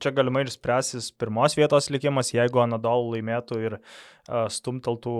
[0.00, 5.18] čia galimai ir spręsis pirmos vietos likimas, jeigu Anadol laimėtų ir uh, stumteltų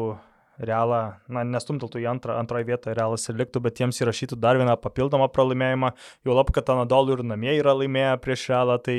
[0.58, 4.74] realą, na, nestumteltų į antrą, antroją vietą, realas ir liktų, bet jiems įrašytų dar vieną
[4.82, 5.92] papildomą pralaimėjimą,
[6.26, 8.96] jau lab, kad Anadol ir namie yra laimėję prieš realą, tai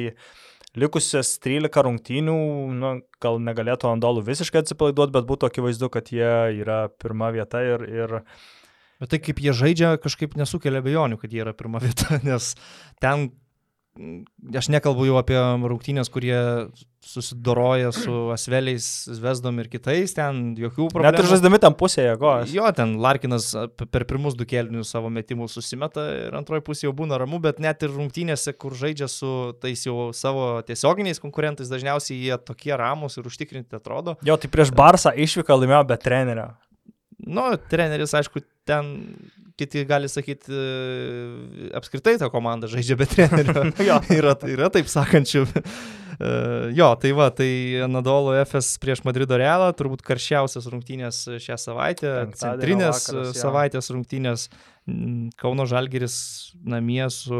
[0.80, 2.38] likusias 13 rungtynių,
[2.80, 6.32] nu, gal negalėtų Anadolų visiškai atsipalaiduoti, bet būtų akivaizdu, kad jie
[6.62, 8.18] yra pirma vieta ir, ir
[9.00, 12.52] Bet tai kaip jie žaidžia, kažkaip nesukelia bejonių, kad jie yra pirma vieta, nes
[13.00, 13.30] ten
[14.56, 16.40] aš nekalbu jau apie rungtynės, kurie
[17.04, 18.86] susidoroja su Asveliais,
[19.16, 21.08] Zvezdom ir kitais, ten jokių problemų.
[21.08, 22.54] Net ir žaisdami tam pusėje jėgos.
[22.54, 27.20] Jo, ten Larkinas per pirmus du kelnius savo metimų susimeta ir antroji pusė jau būna
[27.22, 29.34] ramu, bet net ir rungtynėse, kur žaidžia su
[29.64, 34.20] tais jau savo tiesioginiais konkurentais, dažniausiai jie tokie ramus ir užtikrinti atrodo.
[34.28, 36.50] Jo, tai prieš Barsą išvyką laimėjo be trenerio.
[37.20, 38.96] Nu, treneris, aišku, ten
[39.60, 43.66] kiti gali sakyti, e, apskritai ta komanda žaidžia be trenerio.
[44.20, 45.44] yra, yra taip sakančių.
[45.50, 46.32] E,
[46.78, 47.50] jo, tai va, tai
[47.92, 54.50] Nadolo FS prieš Madrido Realą, turbūt karščiausias rungtynės šią savaitę, centrinės vakaras, savaitės rungtynės
[55.40, 56.20] Kauno Žalgeris
[56.66, 57.40] namie su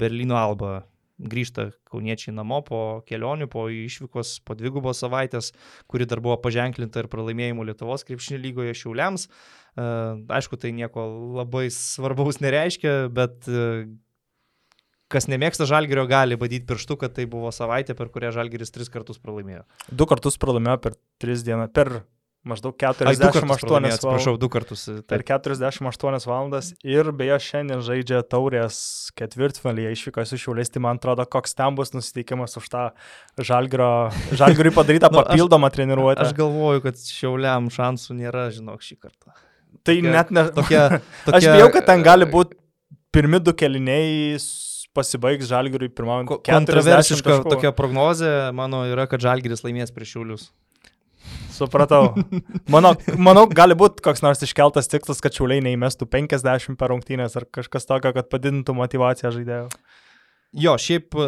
[0.00, 0.80] Berlyno Alba
[1.18, 5.52] grįžta kauniečiai namo po kelionių, po išvykos, po dvigubos savaitės,
[5.90, 9.26] kuri dar buvo paženklinta ir pralaimėjimų Lietuvos krepšinio lygoje šiauliams.
[9.26, 9.88] E,
[10.38, 11.06] aišku, tai nieko
[11.40, 13.88] labai svarbaus nereiškia, bet e,
[15.12, 19.20] kas nemėgsta žalgerio, gali badyti pirštu, kad tai buvo savaitė, per kurią žalgeris tris kartus
[19.22, 19.64] pralaimėjo.
[19.90, 22.02] Du kartus pralaimėjo per tris dienas, per
[22.48, 23.98] maždaug 48 valandas.
[23.98, 24.84] Atsiprašau, du kartus.
[25.08, 28.78] Per 48 valandas ir beje šiandien žaidžia taurės
[29.18, 32.84] ketvirtfinalyje išvyko su šiuliais, tai man atrodo, koks ten bus nusiteikimas už tą
[33.38, 36.24] žalgiriui padarytą nu, papildomą aš, treniruotę.
[36.26, 39.34] Aš galvoju, kad šiauliam šansų nėra, žinok, šį kartą.
[39.84, 40.46] Tai tokia, net ne.
[40.56, 40.86] Tokia,
[41.26, 42.58] tokia, aš bijau, kad ten gali būti
[43.14, 44.38] pirmi du keliniai
[44.96, 46.26] pasibaigs Žalgiriui pirmam.
[46.28, 50.48] Ko- Kontroversiška tokia prognozė mano yra, kad Žalgiris laimės prieš Šiaulius.
[51.54, 52.12] Supratau.
[52.70, 57.48] Manau, manau, gali būti koks nors iškeltas tikslas, kad Šiauliai neįmestų 50 per rungtynės ar
[57.50, 59.68] kažkas tokio, kad padidintų motivaciją žaidėjų.
[60.56, 61.26] Jo, šiaip e,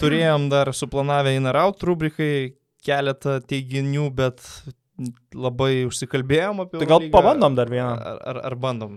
[0.00, 4.42] turėjom dar suplanavę in ar out rubrikai keletą teiginių, bet
[5.36, 7.12] labai užsikalbėjom apie Tai gal Eurolygą.
[7.14, 7.92] pabandom dar vieną.
[7.94, 8.96] Ar, ar, ar bandom?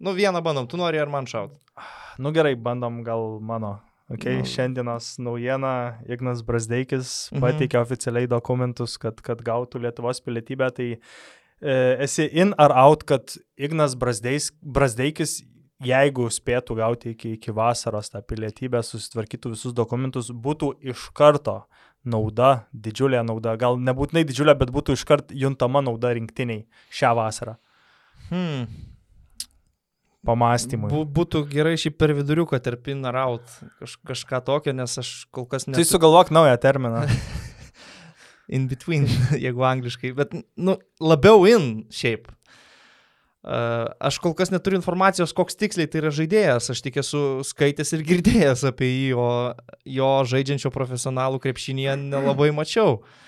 [0.00, 1.52] Nu, vieną bandom, tu nori ar man šaut?
[2.22, 3.76] Nu gerai, bandom gal mano.
[4.12, 4.44] Okay, Nu.
[4.44, 7.40] Šiandienos naujiena Ignas Brasdeikis Mhm.
[7.40, 10.68] pateikė oficialiai dokumentus, kad, kad gautų Lietuvos pilietybę.
[10.74, 10.98] Tai
[11.62, 15.42] e, esi in ar out, kad Ignas Brasdeis, Brasdeikis,
[15.80, 21.64] jeigu spėtų gauti iki, iki vasaros tą pilietybę, susitvarkytų visus dokumentus, būtų iš karto
[22.04, 27.56] nauda, didžiulė nauda, gal nebūtinai didžiulė, bet būtų iškart juntama nauda rinktiniai šią vasarą.
[28.28, 28.66] Hmm.
[30.24, 30.90] Pamastymui.
[30.92, 33.56] Bu, būtų gerai šį per viduriuką tarp in ar out.
[33.80, 37.04] Kaž, kažką tokio, nes aš kol kas Tai nesu sugalvok naują terminą.
[38.56, 39.08] in between,
[39.44, 40.14] jeigu angliškai.
[40.16, 42.30] Bet, nu, labiau in šiaip.
[43.44, 46.70] Uh, aš kol kas neturiu informacijos, koks tiksliai tai yra žaidėjas.
[46.72, 49.28] Aš tik esu skaitęs ir girdėjęs apie jį, o
[49.84, 53.02] jo žaidžiančio profesionalų krepšinėje nelabai mačiau.
[53.02, 53.20] Uh,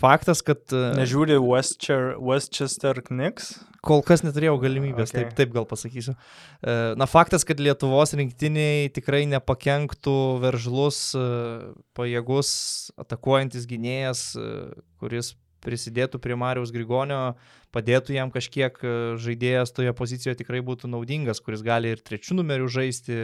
[0.00, 3.58] faktas, kad uh, Nežiūri Westchester, Westchester Knicks.
[3.84, 5.24] Kol kas neturėjau galimybės, Okay.
[5.24, 6.12] taip, taip gal pasakysiu.
[6.60, 11.22] E, Na, faktas, kad Lietuvos rinktiniai tikrai nepakenktų veržlus, e,
[11.96, 12.50] pajėgus,
[13.00, 14.50] atakuojantis gynėjas, e,
[15.00, 15.32] kuris
[15.64, 17.36] prisidėtų prie Marijos Grigonio,
[17.72, 22.68] padėtų jam kažkiek e, žaidėjas toje pozicijoje tikrai būtų naudingas, kuris gali ir trečių numerių
[22.68, 23.16] žaisti,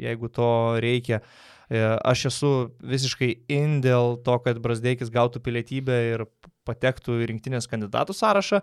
[0.00, 1.20] jeigu to reikia.
[1.20, 2.52] E, Aš esu
[2.82, 6.24] visiškai in dėl to, kad Brasdeikis gautų pilietybę ir
[6.66, 8.58] patektų į rinktinės kandidatų sąrašą,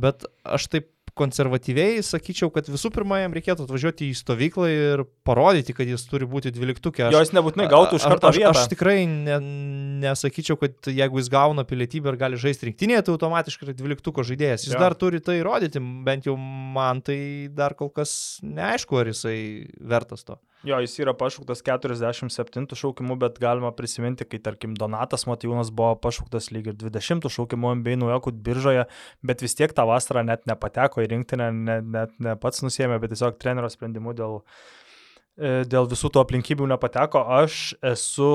[0.00, 5.74] bet aš taip konservatyviai sakyčiau, kad visų pirma jam reikėtų atvažiuoti į stovyklą ir parodyti,
[5.76, 7.08] kad jis turi būti dvyliktukė.
[7.08, 8.52] Aš- Jo jis nebūtinai gautų iš karto aš, vietą.
[8.56, 9.36] aš tikrai ne,
[10.06, 14.64] nesakyčiau, kad jeigu jis gauna pilietybę ir gali žaisti rinktinėje, tai automatiškai yra dvyliktuko žaidėjas.
[14.64, 14.80] Jis ja.
[14.80, 20.24] dar turi tai įrodyti, bent jau man tai dar kol kas neaišku, ar jisai vertas
[20.24, 20.38] to.
[20.62, 26.52] Jo, jis yra pašauktas 47 šaukimu, bet galima prisiminti, kai tarkim Donatas Matijūnas buvo pašauktas
[26.54, 28.84] lyg ir 20 šaukimu MBA naujokų biržoje,
[29.26, 33.10] bet vis tiek tą vasarą net nepateko į rinktinę, ne, net ne pats nusėmė, bet
[33.10, 34.38] tiesiog trenerio sprendimu dėl,
[35.34, 37.24] e, dėl visų tų aplinkybių nepateko.
[37.40, 38.30] Aš esu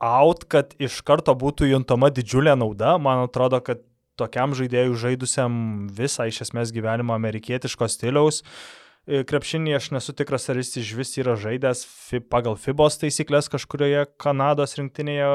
[0.00, 2.96] out, kad iš karto būtų juntama didžiulė nauda.
[2.96, 3.84] Man atrodo, kad
[4.16, 5.60] tokiam žaidėjui žaidusiam
[5.92, 11.14] visą iš esmės gyvenimą amerikietiško stiliaus, e, krepšinį aš nesu tikras, ar jis iš vis
[11.20, 11.84] yra žaidęs
[12.30, 15.28] pagal FIBOS taisyklės kažkurioje Kanados rinktinėje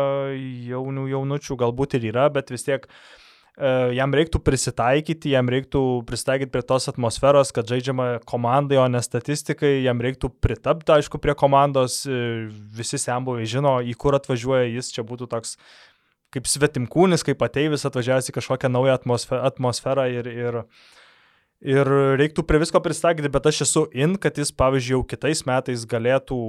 [0.67, 6.51] jaunių jaunučių, galbūt ir yra, bet vis tiek e, jam reiktų prisitaikyti, jam reiktų prisitaikyti
[6.51, 12.01] prie tos atmosferos, kad žaidžiama komandai, o ne statistikai, jam reiktų pritapti, aišku, prie komandos,
[12.03, 15.55] e, visi sembuvai žino, į kur atvažiuoja jis, čia būtų toks
[16.31, 20.65] kaip svetimkūnis, kaip ateivis atvažiavęs į kažkokią naują atmosferą, ir, ir,
[21.61, 21.87] ir
[22.19, 26.41] reiktų prie visko pristaikyti, bet aš esu in, kad jis, pavyzdžiui, jau kitais metais galėtų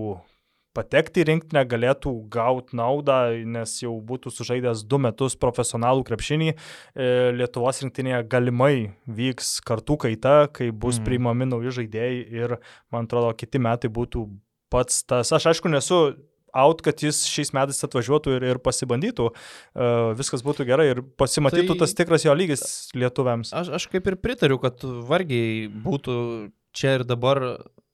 [0.77, 6.49] patekti į rinktinę, galėtų gauti naudą, nes jau būtų sužaidęs du metus profesionalų krepšinį.
[6.53, 11.09] E, Lietuvos rinktinėje galimai vyks kartų kaita, kai bus mm.
[11.09, 12.57] priimami nauji žaidėjai ir,
[12.93, 14.25] man atrodo, kiti metai būtų
[14.73, 15.35] pats tas.
[15.37, 16.01] Aš aišku nesu
[16.53, 21.75] out, kad jis šiais metais atvažiuotų ir, ir pasibandytų, uh, viskas būtų gerai ir pasimatytų
[21.75, 22.65] Tai- tas tikras jo lygis
[22.97, 23.55] lietuviams.
[23.57, 26.17] Aš, aš kaip ir pritariu, kad vargiai būtų
[26.77, 27.43] čia ir dabar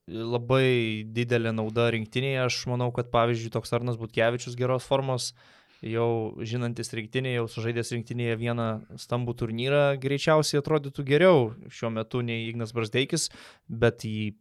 [0.09, 2.41] labai didelė nauda rinktinėje.
[2.47, 5.33] Aš manau, kad pavyzdžiui toks Arnas Butkevičius geros formos,
[5.85, 12.49] jau žinantis rinktinėje, jau sužaidęs rinktinėje vieną stambų turnyrą, greičiausiai atrodytų geriau šiuo metu nei
[12.49, 13.29] Ignas Brasdeikis,
[13.69, 14.33] bet į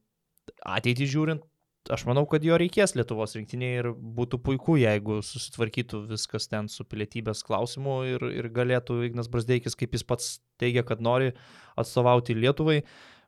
[0.65, 1.45] ateitį žiūrint,
[1.93, 6.85] aš manau, kad jo reikės Lietuvos rinktinėje ir būtų puiku, jeigu susitvarkytų viskas ten su
[6.88, 10.31] pilietybės klausimu ir, ir galėtų Ignas Brasdeikis, kaip jis pats
[10.61, 11.33] teigia, kad nori
[11.79, 12.79] atstovauti Lietuvai.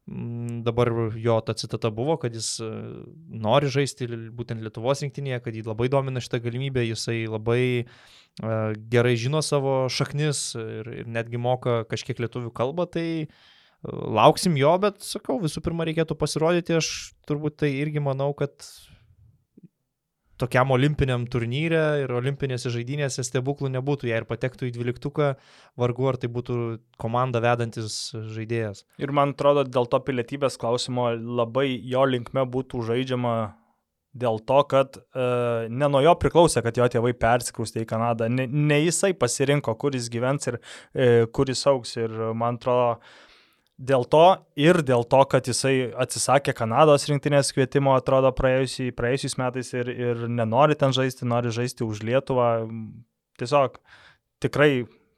[0.10, 0.89] Mm, Dabar
[1.20, 2.72] jo ta citata buvo, kad jis e,
[3.30, 9.14] nori žaisti būtent Lietuvos rinktinėje, kad jį labai domina šitą galimybę, jisai labai uh, gerai
[9.20, 13.39] žino savo šaknis ir, ir netgi moka kažkiek lietuvių kalbą, tai uh,
[13.88, 16.94] lauksim jo, bet sakau, visų pirma reikėtų pasirodyti, aš
[17.30, 18.66] turbūt tai irgi manau, kad
[20.40, 25.34] tokiam olimpiniam turnyre ir olimpinėse žaidynėse stebuklų nebūtų, jei ir patektų į dvyliktuką,
[25.80, 26.58] vargu ar tai būtų
[27.02, 28.86] komanda vedantis žaidėjas.
[29.04, 33.36] Ir man atrodo, dėl to pilietybės klausimo labai jo linkme būtų žaidžiama
[34.20, 35.26] dėl to, kad e,
[35.70, 39.95] ne nuo jo priklausė, kad jo tėvai persikraustė į Kanadą, ne, ne jisai pasirinko, kur
[39.95, 41.94] jis gyvens ir e, kur jis auks.
[41.99, 42.98] Ir man atrodo,
[43.80, 44.26] dėl to
[44.60, 50.26] ir dėl to, kad jisai atsisakė Kanados rinktinės kvietimo, atrodo, praėjusiai, praėjusiais metais ir, ir
[50.27, 52.49] nenori ten žaisti, nori žaisti už Lietuvą.
[53.39, 53.80] Tiesiog
[54.43, 54.72] tikrai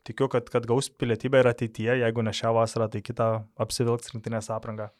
[0.07, 3.31] tikiu, kad, kad gaus pilietybę ir ateityje, jeigu ne šią vasarą, tai kitą
[3.61, 4.91] apsivilks rinktinės aprangą.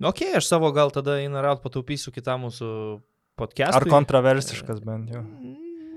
[0.00, 2.70] Ok, aš savo gal tada įnarat pataupysiu kitam mūsų
[3.40, 3.80] podcast'ui.
[3.82, 5.24] Ar kontroversiškas bent jau?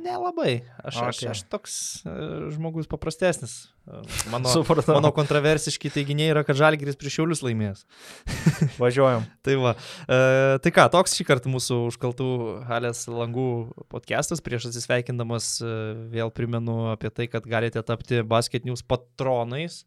[0.03, 0.61] Nelabai.
[0.83, 1.09] Aš, okay.
[1.09, 3.53] aš, aš toks uh, žmogus paprastesnis.
[3.87, 4.51] Uh, mano,
[4.95, 7.85] mano kontroversiški teiginiai yra, kad Žalgiris prieš Šiaulius laimės.
[8.81, 9.25] Važiuojam.
[9.45, 9.73] Tai va.
[10.07, 10.19] E,
[10.63, 12.27] tai ką, toks šį kartą mūsų užkaltų
[12.69, 13.47] halės langų
[13.91, 14.43] podcastas.
[14.43, 15.73] Prieš atsisveikindamas e,
[16.13, 19.83] vėl primenu apie tai, kad galite tapti Basket News patronais.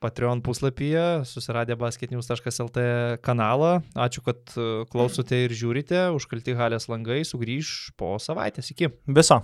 [0.00, 2.84] Patreon puslapyje susiradę basketnews.lt
[3.24, 3.78] kanalą.
[3.96, 4.56] Ačiū, kad
[4.92, 6.08] klausote ir žiūrite.
[6.16, 8.72] Užkalti halės langai sugrįž po savaitės.
[8.74, 8.92] Iki.
[9.08, 9.42] Viso.